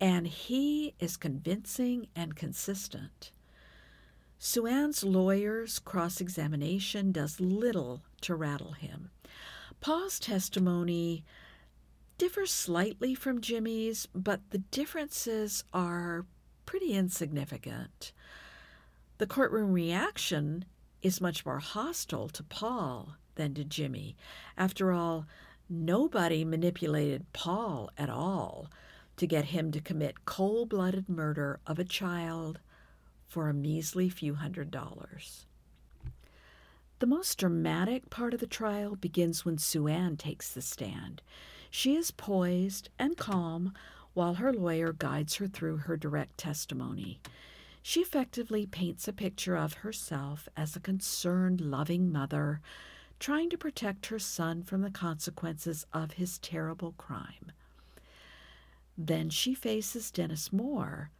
and 0.00 0.28
he 0.28 0.94
is 1.00 1.16
convincing 1.16 2.06
and 2.14 2.36
consistent. 2.36 3.32
Sue 4.44 4.66
Ann's 4.66 5.04
lawyer's 5.04 5.78
cross 5.78 6.20
examination 6.20 7.12
does 7.12 7.38
little 7.38 8.02
to 8.22 8.34
rattle 8.34 8.72
him. 8.72 9.12
Paul's 9.80 10.18
testimony 10.18 11.24
differs 12.18 12.50
slightly 12.50 13.14
from 13.14 13.40
Jimmy's, 13.40 14.08
but 14.12 14.40
the 14.50 14.58
differences 14.58 15.62
are 15.72 16.26
pretty 16.66 16.92
insignificant. 16.92 18.12
The 19.18 19.28
courtroom 19.28 19.72
reaction 19.72 20.64
is 21.02 21.20
much 21.20 21.46
more 21.46 21.60
hostile 21.60 22.28
to 22.30 22.42
Paul 22.42 23.14
than 23.36 23.54
to 23.54 23.62
Jimmy. 23.62 24.16
After 24.58 24.90
all, 24.90 25.24
nobody 25.70 26.44
manipulated 26.44 27.32
Paul 27.32 27.90
at 27.96 28.10
all 28.10 28.66
to 29.18 29.26
get 29.28 29.44
him 29.44 29.70
to 29.70 29.80
commit 29.80 30.24
cold 30.24 30.70
blooded 30.70 31.08
murder 31.08 31.60
of 31.64 31.78
a 31.78 31.84
child 31.84 32.58
for 33.32 33.48
a 33.48 33.54
measly 33.54 34.10
few 34.10 34.34
hundred 34.34 34.70
dollars. 34.70 35.46
The 36.98 37.06
most 37.06 37.38
dramatic 37.38 38.10
part 38.10 38.34
of 38.34 38.40
the 38.40 38.46
trial 38.46 38.94
begins 38.94 39.42
when 39.42 39.56
Sue 39.56 39.88
Ann 39.88 40.18
takes 40.18 40.52
the 40.52 40.60
stand. 40.60 41.22
She 41.70 41.96
is 41.96 42.10
poised 42.10 42.90
and 42.98 43.16
calm 43.16 43.72
while 44.12 44.34
her 44.34 44.52
lawyer 44.52 44.92
guides 44.92 45.36
her 45.36 45.46
through 45.46 45.78
her 45.78 45.96
direct 45.96 46.36
testimony. 46.36 47.20
She 47.80 48.00
effectively 48.00 48.66
paints 48.66 49.08
a 49.08 49.14
picture 49.14 49.56
of 49.56 49.72
herself 49.72 50.46
as 50.54 50.76
a 50.76 50.80
concerned, 50.80 51.62
loving 51.62 52.12
mother 52.12 52.60
trying 53.18 53.48
to 53.48 53.56
protect 53.56 54.06
her 54.06 54.18
son 54.18 54.62
from 54.62 54.82
the 54.82 54.90
consequences 54.90 55.86
of 55.90 56.12
his 56.12 56.38
terrible 56.38 56.92
crime. 56.98 57.50
Then 58.98 59.30
she 59.30 59.54
faces 59.54 60.10
Dennis 60.10 60.52
Moore, 60.52 61.10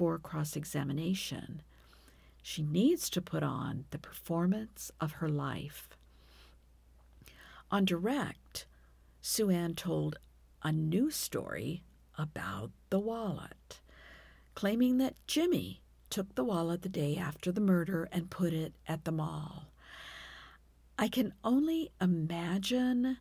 for 0.00 0.18
cross 0.18 0.56
examination. 0.56 1.60
She 2.42 2.62
needs 2.62 3.10
to 3.10 3.20
put 3.20 3.42
on 3.42 3.84
the 3.90 3.98
performance 3.98 4.90
of 4.98 5.12
her 5.20 5.28
life. 5.28 5.90
On 7.70 7.84
direct, 7.84 8.64
Sue 9.20 9.50
Ann 9.50 9.74
told 9.74 10.18
a 10.62 10.72
new 10.72 11.10
story 11.10 11.82
about 12.16 12.70
the 12.88 12.98
wallet, 12.98 13.82
claiming 14.54 14.96
that 14.96 15.16
Jimmy 15.26 15.82
took 16.08 16.34
the 16.34 16.44
wallet 16.44 16.80
the 16.80 16.88
day 16.88 17.18
after 17.18 17.52
the 17.52 17.60
murder 17.60 18.08
and 18.10 18.30
put 18.30 18.54
it 18.54 18.72
at 18.88 19.04
the 19.04 19.12
mall. 19.12 19.66
I 20.98 21.08
can 21.08 21.34
only 21.44 21.90
imagine 22.00 23.18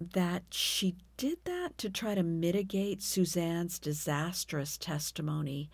that 0.00 0.44
she 0.50 0.96
did 1.16 1.38
that 1.44 1.78
to 1.78 1.88
try 1.88 2.14
to 2.14 2.22
mitigate 2.22 3.02
Suzanne's 3.02 3.78
disastrous 3.78 4.76
testimony. 4.76 5.70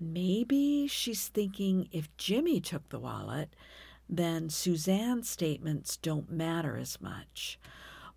Maybe 0.00 0.86
she's 0.86 1.28
thinking 1.28 1.88
if 1.90 2.16
Jimmy 2.16 2.60
took 2.60 2.88
the 2.88 3.00
wallet, 3.00 3.54
then 4.08 4.48
Suzanne's 4.48 5.28
statements 5.28 5.96
don't 5.96 6.30
matter 6.30 6.76
as 6.76 7.00
much. 7.00 7.58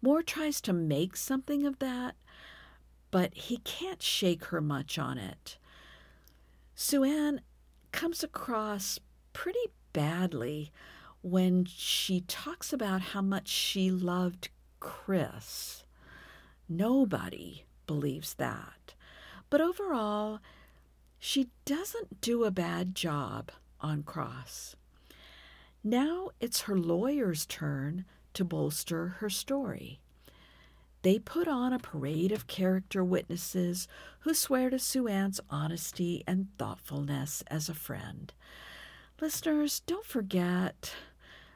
Moore 0.01 0.23
tries 0.23 0.61
to 0.61 0.73
make 0.73 1.15
something 1.15 1.65
of 1.65 1.79
that, 1.79 2.15
but 3.09 3.33
he 3.33 3.57
can't 3.57 4.01
shake 4.01 4.45
her 4.45 4.61
much 4.61 4.97
on 4.97 5.17
it. 5.17 5.57
Sue 6.75 7.03
Ann 7.03 7.41
comes 7.91 8.23
across 8.23 8.99
pretty 9.33 9.67
badly 9.93 10.71
when 11.21 11.65
she 11.65 12.21
talks 12.21 12.71
about 12.73 13.01
how 13.01 13.21
much 13.21 13.47
she 13.47 13.91
loved 13.91 14.49
Chris. 14.81 15.85
Nobody 16.67 17.63
believes 17.87 18.33
that. 18.33 18.93
But 19.49 19.61
overall, 19.61 20.39
she 21.17 21.47
doesn't 21.63 22.19
do 22.19 22.43
a 22.43 22.51
bad 22.51 22.93
job 22.93 23.51
on 23.79 24.03
cross. 24.03 24.75
Now 25.83 26.31
it's 26.41 26.61
her 26.61 26.77
lawyer's 26.77 27.45
turn 27.45 28.03
to 28.33 28.43
bolster 28.43 29.15
her 29.19 29.29
story. 29.29 29.99
They 31.03 31.17
put 31.17 31.47
on 31.47 31.73
a 31.73 31.79
parade 31.79 32.31
of 32.31 32.47
character 32.47 33.03
witnesses 33.03 33.87
who 34.19 34.33
swear 34.33 34.69
to 34.69 34.77
Sue 34.77 35.07
Ann's 35.07 35.39
honesty 35.49 36.23
and 36.27 36.47
thoughtfulness 36.57 37.43
as 37.47 37.69
a 37.69 37.73
friend. 37.73 38.33
Listeners, 39.19 39.81
don't 39.85 40.05
forget 40.05 40.93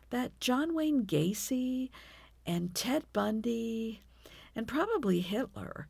that 0.09 0.39
John 0.39 0.73
Wayne 0.73 1.05
Gacy 1.05 1.89
and 2.45 2.73
Ted 2.75 3.03
Bundy, 3.13 4.01
and 4.55 4.67
probably 4.67 5.21
Hitler, 5.21 5.87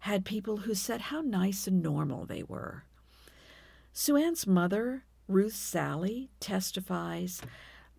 had 0.00 0.24
people 0.24 0.58
who 0.58 0.74
said 0.74 1.00
how 1.02 1.20
nice 1.20 1.66
and 1.66 1.82
normal 1.82 2.26
they 2.26 2.42
were. 2.42 2.84
Sue 3.92 4.16
Ann's 4.16 4.46
mother, 4.46 5.04
Ruth 5.28 5.54
Sally, 5.54 6.30
testifies 6.40 7.40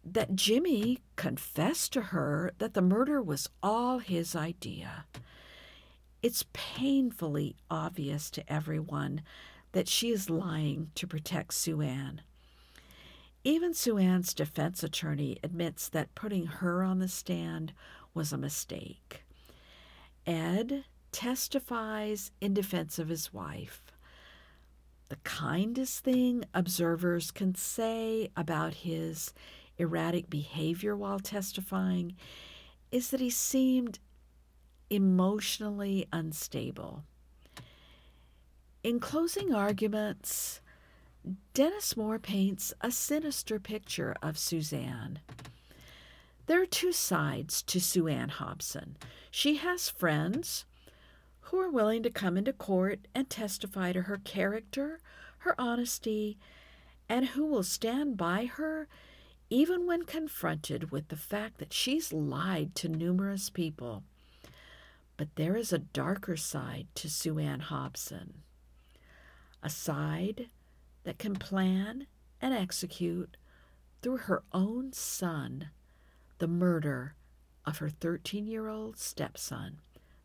that 0.03 0.35
Jimmy 0.35 0.99
confessed 1.15 1.93
to 1.93 2.01
her 2.01 2.51
that 2.57 2.73
the 2.73 2.81
murder 2.81 3.21
was 3.21 3.49
all 3.61 3.99
his 3.99 4.35
idea. 4.35 5.05
It's 6.21 6.45
painfully 6.53 7.55
obvious 7.69 8.29
to 8.31 8.51
everyone 8.51 9.21
that 9.71 9.87
she 9.87 10.09
is 10.09 10.29
lying 10.29 10.91
to 10.95 11.07
protect 11.07 11.53
Sue 11.53 11.81
Ann. 11.81 12.21
Even 13.45 13.73
Sue 13.73 13.97
Ann's 13.97 14.33
defense 14.33 14.83
attorney 14.83 15.37
admits 15.43 15.89
that 15.89 16.15
putting 16.15 16.45
her 16.45 16.81
on 16.81 16.99
the 16.99 17.09
stand 17.09 17.73
was 18.13 18.31
a 18.31 18.37
mistake. 18.37 19.23
Ed 20.25 20.85
testifies 21.11 22.31
in 22.39 22.53
defense 22.53 22.97
of 22.99 23.09
his 23.09 23.33
wife. 23.33 23.91
The 25.09 25.17
kindest 25.17 26.05
thing 26.05 26.45
observers 26.53 27.31
can 27.31 27.53
say 27.53 28.29
about 28.37 28.75
his 28.75 29.33
erratic 29.77 30.29
behavior 30.29 30.95
while 30.95 31.19
testifying 31.19 32.15
is 32.91 33.09
that 33.09 33.19
he 33.19 33.29
seemed 33.29 33.99
emotionally 34.89 36.07
unstable. 36.13 37.03
In 38.83 38.99
closing 38.99 39.53
arguments, 39.53 40.61
Dennis 41.53 41.95
Moore 41.95 42.19
paints 42.19 42.73
a 42.81 42.91
sinister 42.91 43.59
picture 43.59 44.15
of 44.21 44.37
Suzanne. 44.37 45.19
There 46.47 46.61
are 46.61 46.65
two 46.65 46.91
sides 46.91 47.61
to 47.63 47.79
Sue 47.79 48.07
Ann 48.09 48.29
Hobson. 48.29 48.97
She 49.31 49.55
has 49.55 49.89
friends 49.89 50.65
who 51.41 51.59
are 51.59 51.69
willing 51.69 52.03
to 52.03 52.09
come 52.09 52.37
into 52.37 52.51
court 52.51 53.07
and 53.15 53.29
testify 53.29 53.93
to 53.93 54.01
her 54.01 54.17
character, 54.17 54.99
her 55.39 55.55
honesty, 55.59 56.37
and 57.07 57.27
who 57.27 57.45
will 57.45 57.63
stand 57.63 58.17
by 58.17 58.45
her 58.45 58.87
even 59.49 59.85
when 59.85 60.03
confronted 60.03 60.91
with 60.91 61.09
the 61.09 61.15
fact 61.15 61.59
that 61.59 61.71
she's 61.71 62.11
lied 62.11 62.73
to 62.75 62.89
numerous 62.89 63.49
people. 63.49 64.03
But 65.15 65.35
there 65.35 65.55
is 65.55 65.71
a 65.71 65.77
darker 65.77 66.35
side 66.35 66.87
to 66.95 67.09
Sue 67.09 67.37
Ann 67.39 67.59
Hobson, 67.59 68.41
a 69.61 69.69
side 69.69 70.47
that 71.03 71.19
can 71.19 71.35
plan 71.35 72.07
and 72.41 72.53
execute 72.53 73.37
through 74.01 74.17
her 74.17 74.43
own 74.51 74.91
son 74.93 75.69
the 76.39 76.47
murder 76.47 77.15
of 77.65 77.77
her 77.77 77.89
13 77.89 78.47
year 78.47 78.67
old 78.67 78.97
stepson, 78.97 79.79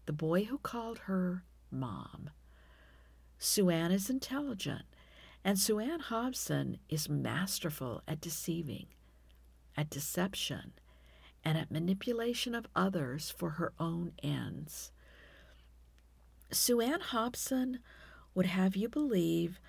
the 0.06 0.12
boy 0.12 0.44
who 0.44 0.58
called 0.58 1.00
her 1.00 1.44
mom. 1.70 2.30
Sue 3.38 3.70
Ann 3.70 3.92
is 3.92 4.10
intelligent, 4.10 4.82
and 5.44 5.58
Sue 5.58 5.78
Ann 5.78 6.00
Hobson 6.00 6.78
is 6.88 7.08
masterful 7.08 8.02
at 8.08 8.20
deceiving, 8.20 8.86
at 9.76 9.90
deception, 9.90 10.72
and 11.44 11.56
at 11.56 11.70
manipulation 11.70 12.54
of 12.54 12.66
others 12.74 13.30
for 13.30 13.50
her 13.50 13.72
own 13.78 14.12
ends. 14.22 14.90
Sue 16.50 16.80
Ann 16.80 17.00
Hobson 17.00 17.78
would 18.34 18.46
have 18.46 18.74
you 18.74 18.88
believe 18.88 19.60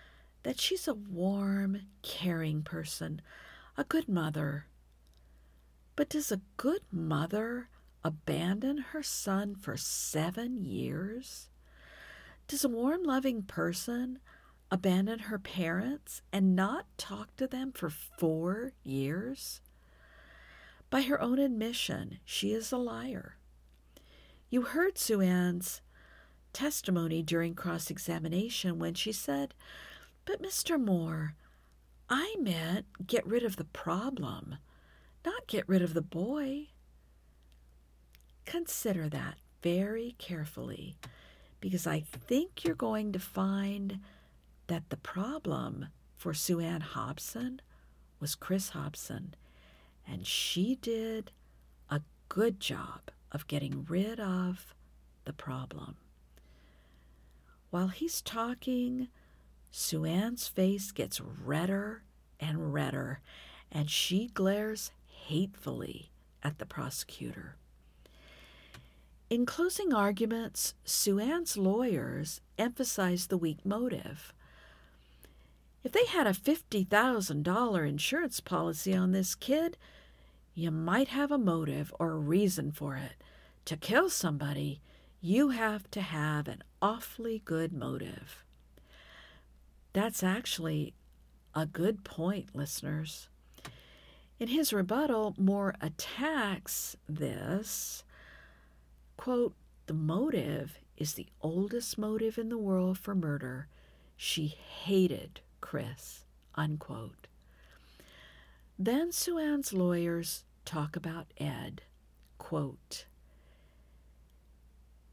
that 0.43 0.59
she's 0.59 0.87
a 0.87 0.93
warm, 0.93 1.81
caring 2.01 2.63
person, 2.63 3.21
a 3.77 3.83
good 3.83 4.07
mother. 4.07 4.65
But 5.95 6.09
does 6.09 6.31
a 6.31 6.41
good 6.57 6.81
mother 6.91 7.69
abandon 8.03 8.77
her 8.77 9.03
son 9.03 9.55
for 9.55 9.75
seven 9.75 10.63
years? 10.63 11.49
Does 12.47 12.63
a 12.63 12.69
warm, 12.69 13.03
loving 13.03 13.43
person 13.43 14.19
abandon 14.71 15.19
her 15.19 15.39
parents 15.39 16.21
and 16.31 16.55
not 16.55 16.85
talk 16.97 17.35
to 17.35 17.47
them 17.47 17.71
for 17.73 17.89
four 17.89 18.71
years? 18.83 19.61
By 20.89 21.01
her 21.01 21.21
own 21.21 21.37
admission, 21.37 22.19
she 22.25 22.53
is 22.53 22.71
a 22.71 22.77
liar. 22.77 23.35
You 24.49 24.63
heard 24.63 24.97
Sue 24.97 25.21
Ann's 25.21 25.81
testimony 26.53 27.21
during 27.21 27.53
cross 27.53 27.91
examination 27.91 28.79
when 28.79 28.95
she 28.95 29.11
said, 29.11 29.53
But 30.29 30.43
Mr. 30.43 30.79
Moore, 30.79 31.33
I 32.07 32.35
meant 32.39 32.85
get 33.07 33.25
rid 33.25 33.41
of 33.41 33.55
the 33.55 33.63
problem, 33.63 34.57
not 35.25 35.47
get 35.47 35.67
rid 35.67 35.81
of 35.81 35.95
the 35.95 36.03
boy. 36.03 36.67
Consider 38.45 39.09
that 39.09 39.39
very 39.63 40.13
carefully 40.19 40.99
because 41.59 41.87
I 41.87 42.01
think 42.01 42.63
you're 42.63 42.75
going 42.75 43.11
to 43.13 43.19
find 43.19 44.01
that 44.67 44.91
the 44.91 44.97
problem 44.97 45.87
for 46.15 46.35
Sue 46.35 46.59
Ann 46.59 46.81
Hobson 46.81 47.59
was 48.19 48.35
Chris 48.35 48.69
Hobson, 48.69 49.33
and 50.07 50.27
she 50.27 50.75
did 50.75 51.31
a 51.89 52.01
good 52.27 52.59
job 52.59 53.09
of 53.31 53.47
getting 53.47 53.83
rid 53.89 54.19
of 54.19 54.75
the 55.25 55.33
problem. 55.33 55.95
While 57.71 57.87
he's 57.87 58.21
talking, 58.21 59.07
Sue 59.71 60.05
Ann's 60.05 60.47
face 60.47 60.91
gets 60.91 61.21
redder 61.21 62.03
and 62.39 62.73
redder, 62.73 63.21
and 63.71 63.89
she 63.89 64.27
glares 64.27 64.91
hatefully 65.05 66.11
at 66.41 66.57
the 66.57 66.65
prosecutor. 66.65 67.55
In 69.29 69.45
closing 69.45 69.93
arguments, 69.93 70.73
Sue 70.83 71.19
Ann's 71.19 71.55
lawyers 71.55 72.41
emphasize 72.57 73.27
the 73.27 73.37
weak 73.37 73.63
motive. 73.63 74.33
If 75.83 75.91
they 75.91 76.05
had 76.05 76.25
a 76.25 76.31
$50,000 76.31 77.87
insurance 77.87 78.39
policy 78.39 78.95
on 78.95 79.11
this 79.11 79.35
kid, 79.35 79.77
you 80.55 80.71
might 80.71 81.09
have 81.09 81.31
a 81.31 81.37
motive 81.37 81.93
or 81.99 82.11
a 82.11 82.17
reason 82.17 82.71
for 82.71 82.95
it. 82.95 83.23
To 83.65 83.77
kill 83.77 84.09
somebody, 84.09 84.81
you 85.21 85.49
have 85.49 85.89
to 85.91 86.01
have 86.01 86.47
an 86.47 86.63
awfully 86.81 87.41
good 87.45 87.71
motive. 87.71 88.43
That's 89.93 90.23
actually 90.23 90.93
a 91.55 91.65
good 91.65 92.03
point, 92.03 92.55
listeners. 92.55 93.29
In 94.39 94.49
his 94.49 94.71
rebuttal, 94.71 95.35
Moore 95.37 95.75
attacks 95.81 96.95
this. 97.07 98.03
Quote, 99.17 99.55
the 99.87 99.93
motive 99.93 100.79
is 100.95 101.13
the 101.13 101.27
oldest 101.41 101.97
motive 101.97 102.37
in 102.37 102.49
the 102.49 102.57
world 102.57 102.97
for 102.97 103.15
murder. 103.15 103.67
She 104.15 104.47
hated 104.47 105.41
Chris. 105.61 106.23
Unquote. 106.55 107.27
Then 108.77 109.11
Sue 109.11 109.37
Ann's 109.37 109.73
lawyers 109.73 110.45
talk 110.63 110.95
about 110.95 111.27
Ed. 111.37 111.81
Quote, 112.37 113.05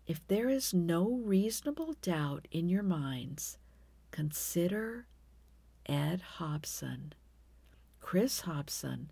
if 0.07 0.27
there 0.29 0.49
is 0.49 0.73
no 0.73 1.21
reasonable 1.25 1.97
doubt 2.01 2.47
in 2.53 2.69
your 2.69 2.85
minds, 2.85 3.59
consider 4.17 5.05
Ed 5.85 6.23
Hobson. 6.39 7.13
Chris 8.01 8.41
Hobson 8.41 9.11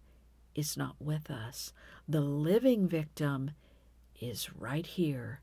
is 0.54 0.78
not 0.78 0.96
with 0.98 1.30
us. 1.30 1.74
The 2.08 2.22
living 2.22 2.88
victim 2.88 3.50
is 4.18 4.54
right 4.54 4.86
here, 4.86 5.42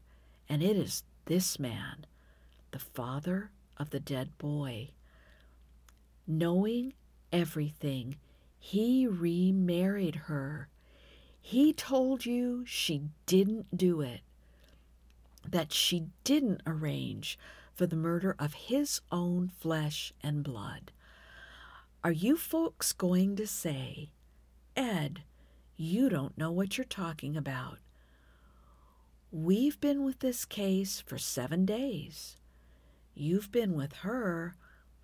and 0.50 0.64
it 0.64 0.76
is 0.76 1.04
this 1.26 1.60
man, 1.60 2.08
the 2.72 2.80
father 2.80 3.52
of 3.78 3.92
the 3.92 4.00
dead 4.00 4.36
boy. 4.40 4.90
Knowing 6.26 6.94
everything, 7.32 8.16
he 8.58 9.06
remarried 9.06 10.16
her. 10.26 10.70
He 11.40 11.72
told 11.72 12.26
you 12.26 12.64
she 12.66 13.04
didn't 13.28 13.78
do 13.78 14.02
it 14.02 14.22
that 15.48 15.72
she 15.72 16.08
didn't 16.24 16.62
arrange 16.66 17.38
for 17.76 17.86
the 17.86 17.96
murder 17.96 18.36
of 18.38 18.54
his 18.54 19.02
own 19.12 19.52
flesh 19.60 20.14
and 20.22 20.44
blood. 20.44 20.92
Are 22.04 22.12
you 22.12 22.36
folks 22.36 22.94
going 22.94 23.36
to 23.36 23.46
say, 23.46 24.12
Ed, 24.76 25.24
you 25.78 26.10
don't 26.10 26.38
know 26.38 26.52
what 26.52 26.78
you're 26.78 26.86
talking 26.86 27.38
about? 27.38 27.78
We've 29.32 29.80
been 29.80 30.04
with 30.04 30.20
this 30.20 30.44
case 30.44 31.02
for 31.06 31.18
seven 31.18 31.66
days. 31.66 32.38
You've 33.14 33.52
been 33.52 33.74
with 33.76 33.94
her 33.98 34.56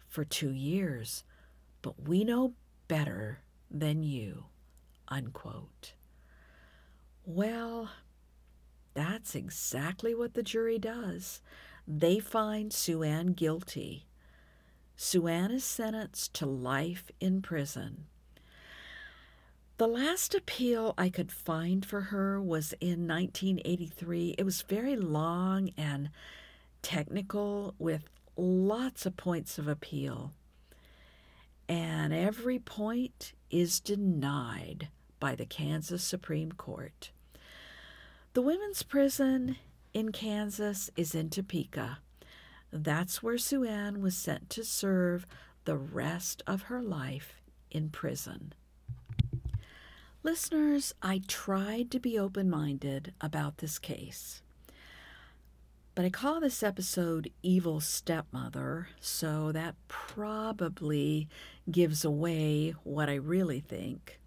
for 0.08 0.25
two 0.25 0.51
years, 0.51 1.23
but 1.82 2.08
we 2.08 2.23
know 2.23 2.53
better 2.88 3.39
than 3.69 4.03
you. 4.03 4.45
Unquote. 5.08 5.93
Well, 7.25 7.89
that's 8.93 9.36
exactly 9.36 10.15
what 10.15 10.34
the 10.34 10.43
jury 10.43 10.80
does. 10.80 11.41
They 11.88 12.19
find 12.19 12.73
Sue 12.73 13.02
Ann 13.02 13.28
guilty. 13.28 14.08
Sue 14.97 15.28
Ann 15.28 15.52
is 15.52 15.63
sentenced 15.63 16.34
to 16.34 16.45
life 16.45 17.10
in 17.21 17.41
prison. 17.41 18.08
The 19.78 19.88
last 19.88 20.36
appeal 20.36 20.93
I 20.97 21.10
could 21.10 21.32
find 21.32 21.86
for 21.86 22.02
her 22.02 22.41
was 22.41 22.73
in 22.82 23.08
1983. 23.08 24.36
It 24.38 24.43
was 24.43 24.63
very 24.63 24.97
long 24.97 25.69
and 25.78 26.10
technical 26.82 27.73
with 27.80 28.10
lots 28.36 29.06
of 29.06 29.15
points 29.15 29.58
of 29.58 29.67
appeal. 29.67 30.34
And 31.69 32.13
every 32.13 32.60
point 32.60 33.34
is 33.50 33.80
denied 33.80 34.89
by 35.19 35.36
the 35.36 35.45
Kansas 35.45 36.04
Supreme 36.04 36.52
Court. 36.52 37.12
The 38.34 38.41
women's 38.41 38.84
prison 38.84 39.58
in 39.97 40.12
Kansas 40.12 40.91
is 40.95 41.15
in 41.15 41.27
Topeka. 41.27 41.97
That's 42.71 43.23
where 43.23 43.39
Sue 43.39 43.63
Ann 43.63 43.99
was 43.99 44.15
sent 44.15 44.47
to 44.51 44.63
serve 44.63 45.25
the 45.65 45.75
rest 45.75 46.43
of 46.45 46.63
her 46.63 46.83
life 46.83 47.41
in 47.71 47.89
prison. 47.89 48.54
Listeners, 50.21 50.93
I 51.02 51.23
tried 51.27 51.89
to 51.89 52.00
be 52.00 52.19
open 52.19 52.48
minded 52.48 53.15
about 53.19 53.58
this 53.58 53.79
case. 53.79 54.43
But 55.95 56.06
I 56.06 56.12
call 56.12 56.41
this 56.41 56.62
episode 56.62 57.31
Evil 57.41 57.79
Stepmother, 57.79 58.89
so 59.00 59.52
that 59.52 59.73
probably 59.87 61.27
gives 61.71 62.06
away 62.06 62.75
what 62.83 63.10
I 63.10 63.15
really 63.15 63.62
think. 63.62 64.19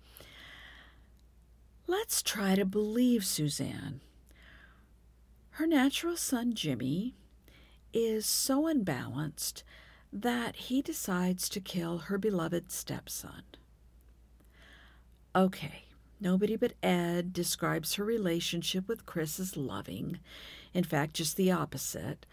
Let's 1.86 2.22
try 2.22 2.56
to 2.56 2.64
believe 2.64 3.24
Sue 3.24 3.48
Ann. 3.60 4.00
Her 5.60 5.66
natural 5.66 6.16
son, 6.16 6.54
Jimmy, 6.54 7.16
is 7.92 8.24
so 8.24 8.66
unbalanced 8.66 9.62
that 10.10 10.56
he 10.56 10.80
decides 10.80 11.50
to 11.50 11.60
kill 11.60 11.98
her 11.98 12.16
beloved 12.16 12.72
stepson. 12.72 13.42
Okay, 15.36 15.84
nobody 16.18 16.56
but 16.56 16.72
Ed 16.82 17.34
describes 17.34 17.96
her 17.96 18.04
relationship 18.04 18.88
with 18.88 19.04
Chris 19.04 19.38
as 19.38 19.54
loving. 19.54 20.18
In 20.72 20.82
fact, 20.82 21.12
just 21.12 21.36
the 21.36 21.52
opposite. 21.52 22.24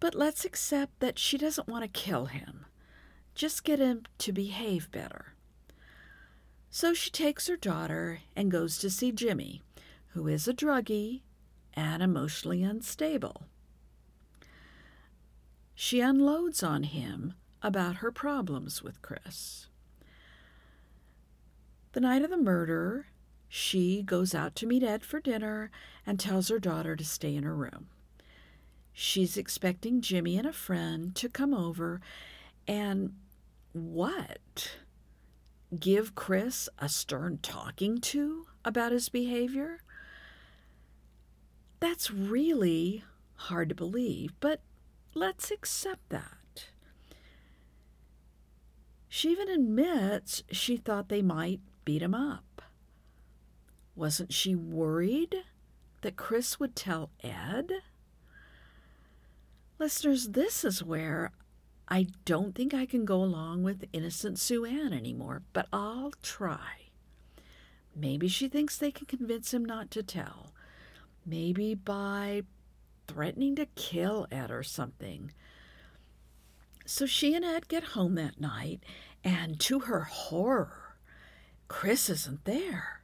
But 0.00 0.14
let's 0.14 0.46
accept 0.46 1.00
that 1.00 1.18
she 1.18 1.36
doesn't 1.36 1.68
want 1.68 1.82
to 1.84 2.00
kill 2.00 2.26
him, 2.26 2.64
just 3.34 3.62
get 3.62 3.78
him 3.78 4.04
to 4.16 4.32
behave 4.32 4.90
better. 4.90 5.34
So 6.70 6.94
she 6.94 7.10
takes 7.10 7.46
her 7.46 7.58
daughter 7.58 8.20
and 8.34 8.50
goes 8.50 8.78
to 8.78 8.88
see 8.88 9.12
Jimmy, 9.12 9.60
who 10.14 10.26
is 10.26 10.48
a 10.48 10.54
druggie 10.54 11.20
and 11.78 12.02
emotionally 12.02 12.64
unstable. 12.64 13.46
She 15.76 16.00
unloads 16.00 16.60
on 16.64 16.82
him 16.82 17.34
about 17.62 17.96
her 17.96 18.10
problems 18.10 18.82
with 18.82 19.00
Chris. 19.00 19.68
The 21.92 22.00
night 22.00 22.22
of 22.22 22.30
the 22.30 22.36
murder, 22.36 23.06
she 23.48 24.02
goes 24.02 24.34
out 24.34 24.56
to 24.56 24.66
meet 24.66 24.82
Ed 24.82 25.04
for 25.04 25.20
dinner 25.20 25.70
and 26.04 26.18
tells 26.18 26.48
her 26.48 26.58
daughter 26.58 26.96
to 26.96 27.04
stay 27.04 27.36
in 27.36 27.44
her 27.44 27.54
room. 27.54 27.86
She's 28.92 29.36
expecting 29.36 30.00
Jimmy 30.00 30.36
and 30.36 30.48
a 30.48 30.52
friend 30.52 31.14
to 31.14 31.28
come 31.28 31.54
over 31.54 32.00
and 32.66 33.14
what? 33.72 34.78
Give 35.78 36.16
Chris 36.16 36.68
a 36.80 36.88
stern 36.88 37.38
talking 37.40 38.00
to 38.00 38.46
about 38.64 38.90
his 38.90 39.08
behavior? 39.08 39.82
That's 41.80 42.10
really 42.10 43.04
hard 43.34 43.68
to 43.68 43.74
believe, 43.74 44.32
but 44.40 44.60
let's 45.14 45.50
accept 45.50 46.08
that. 46.08 46.66
She 49.08 49.30
even 49.30 49.48
admits 49.48 50.42
she 50.50 50.76
thought 50.76 51.08
they 51.08 51.22
might 51.22 51.60
beat 51.84 52.02
him 52.02 52.14
up. 52.14 52.62
Wasn't 53.94 54.32
she 54.32 54.54
worried 54.54 55.34
that 56.02 56.16
Chris 56.16 56.60
would 56.60 56.76
tell 56.76 57.10
Ed? 57.22 57.72
Listeners, 59.78 60.28
this 60.28 60.64
is 60.64 60.84
where 60.84 61.30
I 61.88 62.08
don't 62.24 62.54
think 62.54 62.74
I 62.74 62.84
can 62.86 63.04
go 63.04 63.22
along 63.22 63.62
with 63.62 63.88
innocent 63.92 64.38
Sue 64.38 64.64
Ann 64.64 64.92
anymore, 64.92 65.42
but 65.52 65.66
I'll 65.72 66.12
try. 66.22 66.90
Maybe 67.94 68.28
she 68.28 68.48
thinks 68.48 68.76
they 68.76 68.90
can 68.90 69.06
convince 69.06 69.54
him 69.54 69.64
not 69.64 69.90
to 69.92 70.02
tell. 70.02 70.52
Maybe 71.28 71.74
by 71.74 72.42
threatening 73.06 73.54
to 73.56 73.66
kill 73.66 74.26
Ed 74.30 74.50
or 74.50 74.62
something. 74.62 75.30
So 76.86 77.04
she 77.04 77.34
and 77.34 77.44
Ed 77.44 77.68
get 77.68 77.84
home 77.84 78.14
that 78.14 78.40
night, 78.40 78.82
and 79.22 79.60
to 79.60 79.80
her 79.80 80.04
horror, 80.04 80.96
Chris 81.68 82.08
isn't 82.08 82.46
there. 82.46 83.02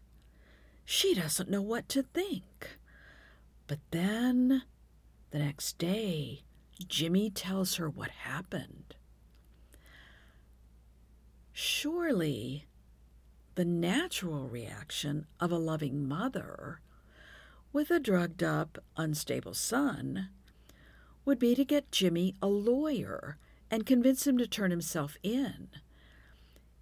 She 0.87 1.15
doesn't 1.15 1.51
know 1.51 1.61
what 1.61 1.87
to 1.91 2.03
think. 2.03 2.79
But 3.67 3.81
then, 3.91 4.63
the 5.31 5.39
next 5.39 5.77
day, 5.77 6.45
Jimmy 6.87 7.29
tells 7.29 7.75
her 7.75 7.91
what 7.91 8.11
happened. 8.11 8.95
Surely, 11.53 12.67
the 13.55 13.67
natural 13.67 14.49
reaction 14.49 15.27
of 15.39 15.53
a 15.53 15.59
loving 15.59 16.09
mother 16.09 16.81
with 17.75 17.91
a 17.91 17.99
drugged 17.99 18.43
up, 18.43 18.79
unstable 18.97 19.53
son 19.53 20.29
would 21.25 21.41
be 21.41 21.57
to 21.57 21.65
get 21.65 21.91
Jimmy 21.91 22.37
a 22.41 22.47
lawyer 22.47 23.37
and 23.69 23.85
convince 23.85 24.27
him 24.27 24.39
to 24.39 24.47
turn 24.47 24.71
himself 24.71 25.17
in. 25.25 25.69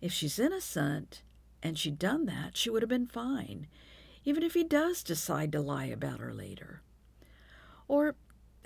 If 0.03 0.13
she's 0.13 0.39
innocent 0.39 1.23
and 1.63 1.79
she'd 1.79 1.99
done 1.99 2.27
that, 2.27 2.59
she 2.59 2.69
would 2.69 2.83
have 2.83 2.91
been 2.91 3.07
fine, 3.07 3.69
even 4.25 4.43
if 4.43 4.53
he 4.53 4.65
does 4.65 5.03
decide 5.03 5.51
to 5.53 5.63
lie 5.63 5.87
about 5.87 6.21
her 6.21 6.35
later. 6.35 6.83
Or 7.89 8.15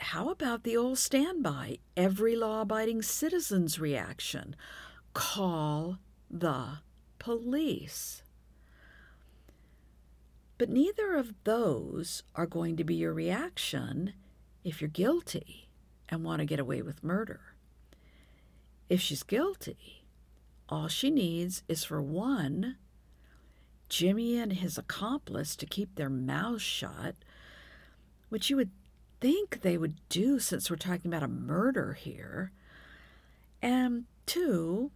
how 0.01 0.29
about 0.29 0.65
the 0.65 0.77
old 0.77 0.99
standby, 0.99 1.79
every 1.97 2.35
law 2.35 2.63
abiding 2.63 3.03
citizen's 3.03 3.79
reaction? 3.79 4.57
Call 5.15 5.99
the 6.29 6.79
police. 7.21 8.23
But 10.59 10.71
neither 10.71 11.15
of 11.15 11.35
those 11.45 12.23
are 12.35 12.47
going 12.47 12.77
to 12.77 12.85
be 12.85 12.95
your 12.95 13.13
reaction 13.13 14.15
if 14.65 14.81
you're 14.81 14.89
guilty 14.89 15.69
and 16.09 16.25
want 16.25 16.41
to 16.41 16.47
get 16.47 16.61
away 16.61 16.83
with 16.83 17.05
murder. 17.05 17.41
If 18.89 19.01
she's 19.01 19.23
guilty, 19.23 20.05
all 20.69 20.89
she 20.89 21.11
needs 21.11 21.63
is 21.69 21.85
for 21.85 22.01
one, 22.01 22.77
Jimmy 23.89 24.39
and 24.39 24.53
his 24.53 24.79
accomplice 24.79 25.57
to 25.57 25.67
keep 25.67 25.95
their 25.95 26.11
mouths 26.11 26.63
shut, 26.63 27.17
which 28.29 28.51
you 28.51 28.57
would 28.57 28.71
think 29.21 29.61
they 29.61 29.77
would 29.77 29.97
do 30.09 30.39
since 30.39 30.71
we're 30.71 30.77
talking 30.77 31.11
about 31.11 31.23
a 31.23 31.29
murder 31.29 31.93
here. 31.95 32.51
And 33.61 34.05
two, 34.25 34.91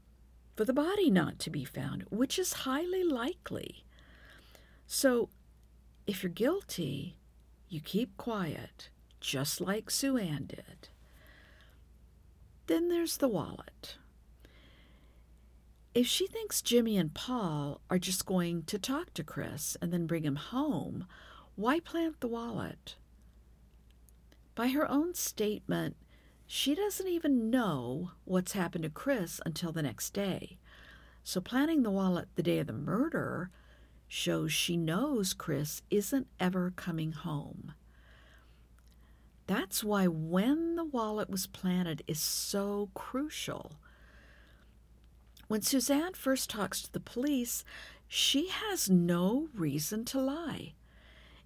for 0.56 0.64
the 0.64 0.72
body 0.72 1.10
not 1.10 1.38
to 1.40 1.50
be 1.50 1.64
found, 1.64 2.04
which 2.10 2.38
is 2.38 2.52
highly 2.52 3.04
likely. 3.04 3.84
So, 4.86 5.28
if 6.06 6.22
you're 6.22 6.30
guilty, 6.30 7.16
you 7.68 7.80
keep 7.80 8.16
quiet, 8.16 8.90
just 9.20 9.60
like 9.60 9.90
Sue 9.90 10.16
Ann 10.16 10.46
did. 10.46 10.88
Then 12.66 12.88
there's 12.88 13.16
the 13.16 13.28
wallet. 13.28 13.96
If 15.92 16.06
she 16.06 16.26
thinks 16.28 16.62
Jimmy 16.62 16.96
and 16.96 17.12
Paul 17.12 17.80
are 17.90 17.98
just 17.98 18.24
going 18.24 18.62
to 18.64 18.78
talk 18.78 19.12
to 19.14 19.24
Chris 19.24 19.76
and 19.82 19.92
then 19.92 20.06
bring 20.06 20.24
him 20.24 20.36
home, 20.36 21.06
why 21.56 21.80
plant 21.80 22.20
the 22.20 22.28
wallet? 22.28 22.96
By 24.54 24.68
her 24.68 24.88
own 24.88 25.14
statement, 25.14 25.96
she 26.46 26.74
doesn't 26.74 27.08
even 27.08 27.50
know 27.50 28.12
what's 28.24 28.52
happened 28.52 28.84
to 28.84 28.90
Chris 28.90 29.40
until 29.44 29.72
the 29.72 29.82
next 29.82 30.10
day. 30.10 30.58
So, 31.24 31.40
planning 31.40 31.82
the 31.82 31.90
wallet 31.90 32.28
the 32.34 32.42
day 32.42 32.58
of 32.58 32.66
the 32.66 32.72
murder 32.72 33.50
shows 34.12 34.52
she 34.52 34.76
knows 34.76 35.32
Chris 35.32 35.82
isn't 35.88 36.26
ever 36.40 36.72
coming 36.74 37.12
home. 37.12 37.72
That's 39.46 39.84
why 39.84 40.08
when 40.08 40.74
the 40.74 40.84
wallet 40.84 41.30
was 41.30 41.46
planted 41.46 42.02
is 42.08 42.18
so 42.18 42.90
crucial. 42.92 43.78
When 45.46 45.62
Suzanne 45.62 46.14
first 46.14 46.50
talks 46.50 46.82
to 46.82 46.92
the 46.92 46.98
police, 46.98 47.64
she 48.08 48.48
has 48.48 48.90
no 48.90 49.48
reason 49.54 50.04
to 50.06 50.20
lie. 50.20 50.74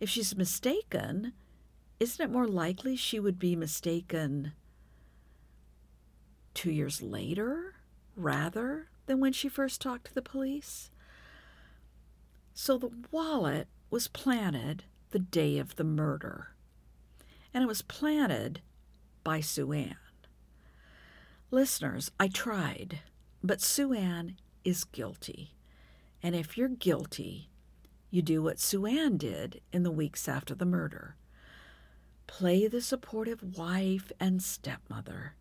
If 0.01 0.09
she's 0.09 0.35
mistaken, 0.35 1.35
isn't 2.01 2.25
it 2.25 2.33
more 2.33 2.49
likely 2.49 2.97
she 2.97 3.21
would 3.21 3.39
be 3.39 3.55
mistaken 3.55 4.53
two 6.55 6.73
years 6.73 7.03
later 7.03 7.75
rather 8.17 8.89
than 9.05 9.21
when 9.21 9.35
she 9.35 9.51
first 9.51 9.83
talked 9.83 10.07
to 10.07 10.15
the 10.15 10.23
police? 10.23 10.91
So 12.55 12.79
the 12.79 12.91
wallet 13.11 13.69
was 13.91 14.09
planted 14.09 14.85
the 15.11 15.19
day 15.19 15.59
of 15.59 15.77
the 15.77 15.85
murder, 15.85 16.55
and 17.53 17.63
it 17.63 17.67
was 17.67 17.83
planted 17.83 18.61
by 19.23 19.41
Sue 19.41 19.73
Ann. 19.73 19.97
Listeners, 21.51 22.11
I 22.19 22.29
tried, 22.29 23.01
but 23.43 23.61
Sue 23.61 23.93
Ann 23.93 24.37
is 24.65 24.85
guilty. 24.85 25.55
And 26.23 26.35
if 26.35 26.57
you're 26.57 26.69
guilty, 26.69 27.51
you 28.11 28.23
do 28.23 28.43
what 28.43 28.61
Sue 28.61 28.87
Ann 28.87 29.19
did 29.19 29.61
in 29.73 29.83
the 29.83 29.91
weeks 29.91 30.29
after 30.29 30.55
the 30.55 30.65
murder 30.65 31.17
Play 32.27 32.67
the 32.67 32.81
supportive 32.81 33.59
wife 33.59 34.11
and 34.19 34.43
stepmother. 34.43 35.35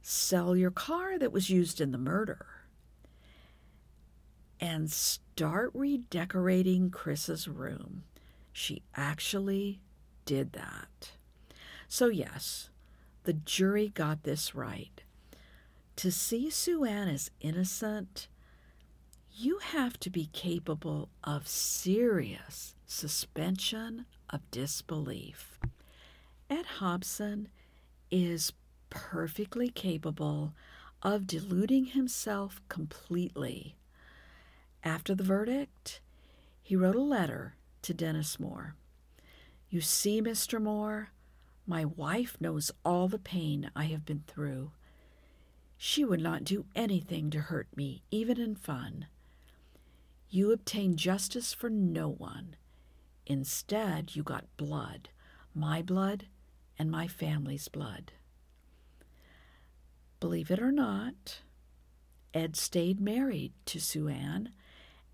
Sell 0.00 0.56
your 0.56 0.70
car 0.70 1.18
that 1.18 1.32
was 1.32 1.50
used 1.50 1.80
in 1.80 1.92
the 1.92 1.98
murder. 1.98 2.61
And 4.62 4.92
start 4.92 5.72
redecorating 5.74 6.90
Chris's 6.90 7.48
room. 7.48 8.04
She 8.52 8.84
actually 8.94 9.80
did 10.24 10.52
that. 10.52 11.10
So, 11.88 12.06
yes, 12.06 12.70
the 13.24 13.32
jury 13.32 13.88
got 13.88 14.22
this 14.22 14.54
right. 14.54 15.02
To 15.96 16.12
see 16.12 16.48
Sue 16.48 16.84
Ann 16.84 17.08
as 17.08 17.28
innocent, 17.40 18.28
you 19.32 19.58
have 19.58 19.98
to 19.98 20.10
be 20.10 20.30
capable 20.32 21.08
of 21.24 21.48
serious 21.48 22.76
suspension 22.86 24.06
of 24.30 24.48
disbelief. 24.52 25.58
Ed 26.48 26.66
Hobson 26.78 27.48
is 28.12 28.52
perfectly 28.90 29.70
capable 29.70 30.54
of 31.02 31.26
deluding 31.26 31.86
himself 31.86 32.60
completely. 32.68 33.74
After 34.84 35.14
the 35.14 35.24
verdict, 35.24 36.00
he 36.62 36.76
wrote 36.76 36.96
a 36.96 37.00
letter 37.00 37.54
to 37.82 37.94
Dennis 37.94 38.40
Moore. 38.40 38.74
You 39.70 39.80
see, 39.80 40.20
Mr. 40.20 40.60
Moore, 40.60 41.10
my 41.66 41.84
wife 41.84 42.36
knows 42.40 42.70
all 42.84 43.08
the 43.08 43.18
pain 43.18 43.70
I 43.76 43.84
have 43.84 44.04
been 44.04 44.24
through. 44.26 44.72
She 45.76 46.04
would 46.04 46.20
not 46.20 46.44
do 46.44 46.66
anything 46.74 47.30
to 47.30 47.40
hurt 47.40 47.68
me, 47.76 48.02
even 48.10 48.40
in 48.40 48.54
fun. 48.54 49.06
You 50.28 50.52
obtain 50.52 50.96
justice 50.96 51.52
for 51.52 51.70
no 51.70 52.08
one. 52.08 52.56
Instead, 53.26 54.16
you 54.16 54.22
got 54.22 54.56
blood, 54.56 55.10
my 55.54 55.82
blood 55.82 56.26
and 56.78 56.90
my 56.90 57.06
family's 57.06 57.68
blood. 57.68 58.12
Believe 60.20 60.50
it 60.50 60.60
or 60.60 60.72
not, 60.72 61.42
Ed 62.34 62.56
stayed 62.56 63.00
married 63.00 63.52
to 63.66 63.80
Sue 63.80 64.08
Ann 64.08 64.50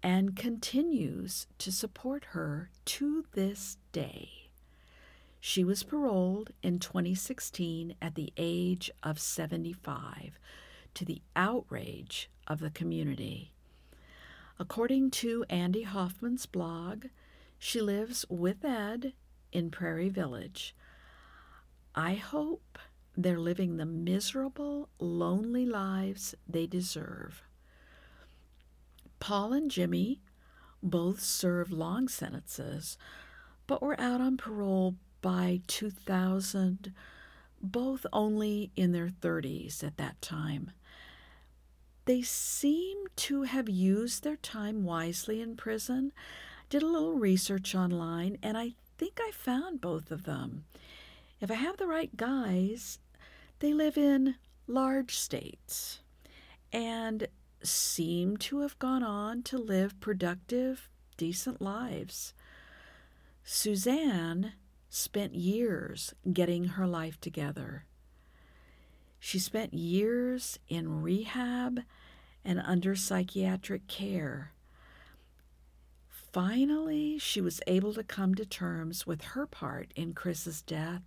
and 0.02 0.36
continues 0.36 1.46
to 1.58 1.72
support 1.72 2.26
her 2.26 2.70
to 2.84 3.24
this 3.32 3.78
day. 3.92 4.30
She 5.40 5.64
was 5.64 5.82
paroled 5.82 6.50
in 6.62 6.78
2016 6.78 7.94
at 8.02 8.14
the 8.14 8.32
age 8.36 8.90
of 9.02 9.18
75 9.18 10.38
to 10.94 11.04
the 11.04 11.22
outrage 11.36 12.30
of 12.46 12.60
the 12.60 12.70
community. 12.70 13.52
According 14.58 15.12
to 15.12 15.44
Andy 15.48 15.82
Hoffman's 15.82 16.46
blog, 16.46 17.06
she 17.58 17.80
lives 17.80 18.24
with 18.28 18.64
Ed 18.64 19.12
in 19.52 19.70
Prairie 19.70 20.08
Village. 20.08 20.74
I 21.94 22.14
hope 22.14 22.78
they're 23.16 23.38
living 23.38 23.76
the 23.76 23.86
miserable, 23.86 24.88
lonely 24.98 25.66
lives 25.66 26.34
they 26.48 26.66
deserve. 26.66 27.42
Paul 29.20 29.52
and 29.52 29.70
Jimmy 29.70 30.20
both 30.82 31.20
served 31.20 31.72
long 31.72 32.08
sentences, 32.08 32.96
but 33.66 33.82
were 33.82 34.00
out 34.00 34.20
on 34.20 34.36
parole 34.36 34.96
by 35.20 35.60
2000, 35.66 36.92
both 37.60 38.06
only 38.12 38.70
in 38.76 38.92
their 38.92 39.08
30s 39.08 39.82
at 39.82 39.96
that 39.96 40.20
time. 40.22 40.70
They 42.04 42.22
seem 42.22 43.04
to 43.16 43.42
have 43.42 43.68
used 43.68 44.24
their 44.24 44.36
time 44.36 44.84
wisely 44.84 45.42
in 45.42 45.56
prison. 45.56 46.12
Did 46.70 46.82
a 46.82 46.86
little 46.86 47.14
research 47.14 47.74
online, 47.74 48.38
and 48.42 48.56
I 48.56 48.74
think 48.96 49.18
I 49.20 49.30
found 49.32 49.80
both 49.80 50.10
of 50.10 50.24
them. 50.24 50.64
If 51.40 51.50
I 51.50 51.54
have 51.54 51.76
the 51.76 51.86
right 51.86 52.16
guys, 52.16 52.98
they 53.58 53.74
live 53.74 53.98
in 53.98 54.36
large 54.66 55.16
states 55.16 56.00
and 56.72 57.26
seem 57.62 58.36
to 58.38 58.60
have 58.60 58.78
gone 58.78 59.02
on 59.02 59.42
to 59.44 59.58
live 59.58 59.98
productive, 60.00 60.88
decent 61.16 61.60
lives. 61.60 62.34
Suzanne 63.44 64.52
spent 64.88 65.34
years 65.34 66.14
getting 66.32 66.64
her 66.64 66.86
life 66.86 67.20
together. 67.20 67.84
She 69.18 69.38
spent 69.38 69.74
years 69.74 70.58
in 70.68 71.02
rehab 71.02 71.80
and 72.44 72.60
under 72.64 72.94
psychiatric 72.94 73.88
care. 73.88 74.52
Finally, 76.32 77.18
she 77.18 77.40
was 77.40 77.60
able 77.66 77.92
to 77.94 78.02
come 78.04 78.34
to 78.34 78.44
terms 78.44 79.06
with 79.06 79.22
her 79.22 79.46
part 79.46 79.90
in 79.96 80.12
Chris's 80.12 80.62
death 80.62 81.02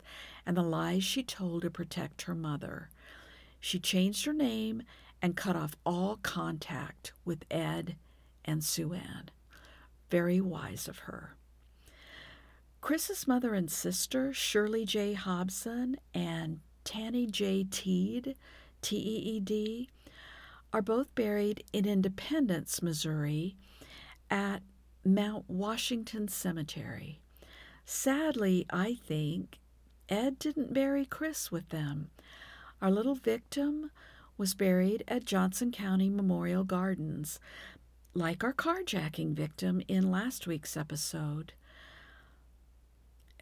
and 0.46 0.58
the 0.58 0.64
lies 0.64 1.04
she 1.04 1.24
told 1.24 1.62
to 1.62 1.70
protect 1.70 2.24
her 2.24 2.36
mother. 2.36 2.90
She 3.60 3.80
changed 3.80 4.26
her 4.26 4.34
name 4.34 4.84
and 5.22 5.36
cut 5.36 5.56
off 5.56 5.76
all 5.86 6.18
contact 6.24 7.14
with 7.24 7.46
Ed 7.52 7.96
and 8.44 8.64
Sue 8.64 8.94
Ann. 8.94 9.30
Very 10.10 10.42
wise 10.42 10.88
of 10.88 11.00
her. 11.00 11.36
Chris's 12.82 13.28
mother 13.28 13.54
and 13.54 13.70
sister, 13.70 14.34
Shirley 14.34 14.86
J. 14.86 15.14
Hobson 15.14 15.98
and 16.14 16.60
Tanny 16.84 17.28
J. 17.28 17.64
Teed, 17.70 18.36
T 18.82 18.96
E 18.96 19.36
E 19.36 19.40
D, 19.40 19.90
are 20.74 20.82
both 20.82 21.14
buried 21.14 21.64
in 21.72 21.86
Independence, 21.86 22.82
Missouri, 22.82 23.56
at 24.32 24.64
Mount 25.06 25.46
Washington 25.48 26.28
Cemetery. 26.28 27.22
Sadly, 27.86 28.66
I 28.72 28.96
think 29.06 29.60
Ed 30.10 30.40
didn't 30.40 30.74
bury 30.74 31.06
Chris 31.06 31.52
with 31.52 31.70
them. 31.70 32.10
Our 32.82 32.90
little 32.90 33.16
victim 33.16 33.92
was 34.42 34.56
buried 34.56 35.04
at 35.08 35.24
Johnson 35.24 35.72
County 35.72 36.10
Memorial 36.10 36.64
Gardens, 36.64 37.40
like 38.16 38.44
our 38.44 38.54
carjacking 38.54 39.36
victim 39.36 39.84
in 39.88 40.10
last 40.10 40.48
week's 40.48 40.76
episode. 40.76 41.54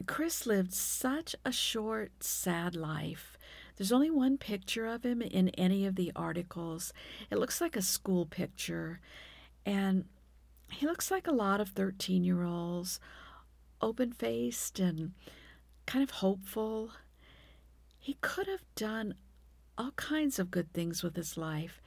Chris 0.06 0.45
lived 0.45 0.74
such 0.74 1.38
a 1.45 1.54
short, 1.54 2.22
sad 2.22 2.76
life. 2.76 3.38
There's 3.78 3.93
only 3.93 4.10
one 4.10 4.38
picture 4.38 4.88
of 4.88 5.06
him 5.06 5.22
in 5.22 5.47
any 5.52 5.86
of 5.86 5.95
the 5.95 6.12
articles. 6.18 6.91
It 7.32 7.38
looks 7.38 7.62
like 7.62 7.78
a 7.78 7.82
school 7.82 8.26
picture, 8.26 9.00
and 9.66 10.04
he 10.70 10.86
looks 10.86 11.10
like 11.10 11.28
a 11.28 11.32
lot 11.32 11.62
of 11.62 11.70
13 11.70 12.26
year 12.26 12.43
olds, 12.43 13.00
open 13.82 14.12
faced 14.12 14.82
and 14.82 15.14
kind 15.86 16.04
of 16.04 16.10
hopeful. 16.10 16.91
He 17.97 18.18
could 18.20 18.47
have 18.47 18.66
done 18.76 19.14
all 19.80 19.91
kinds 19.91 20.38
of 20.38 20.51
good 20.51 20.73
things 20.73 21.01
with 21.01 21.15
his 21.15 21.38
life 21.38 21.82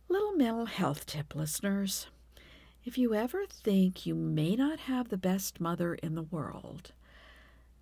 Little 0.09 0.33
mental 0.33 0.67
health 0.67 1.07
tip, 1.07 1.35
listeners. 1.35 2.09
If 2.85 2.97
you 2.97 3.15
ever 3.15 3.45
think 3.47 4.07
you 4.07 4.15
may 4.15 4.57
not 4.57 4.81
have 4.81 5.09
the 5.09 5.19
best 5.19 5.61
mother 5.61 5.95
in 5.95 6.15
the 6.15 6.23
world, 6.23 6.93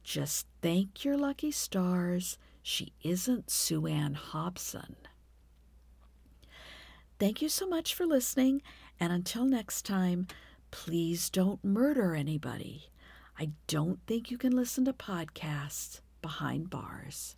just 0.03 0.47
thank 0.63 1.05
your 1.05 1.17
lucky 1.17 1.53
stars 1.53 2.39
she 2.63 2.93
isn't 3.05 3.51
Sue 3.51 3.87
Ann 3.87 4.15
Hobson. 4.15 4.97
Thank 7.21 7.41
you 7.41 7.49
so 7.49 7.67
much 7.67 7.95
for 7.95 8.05
listening, 8.05 8.63
and 8.99 9.13
until 9.13 9.45
next 9.45 9.87
time, 9.87 10.27
please 10.71 11.31
don't 11.31 11.65
murder 11.65 12.15
anybody. 12.17 12.91
I 13.39 13.51
don't 13.67 14.01
think 14.07 14.31
you 14.31 14.39
can 14.39 14.57
listen 14.57 14.87
to 14.87 14.95
podcasts 14.95 16.01
behind 16.23 16.71
bars. 16.71 17.37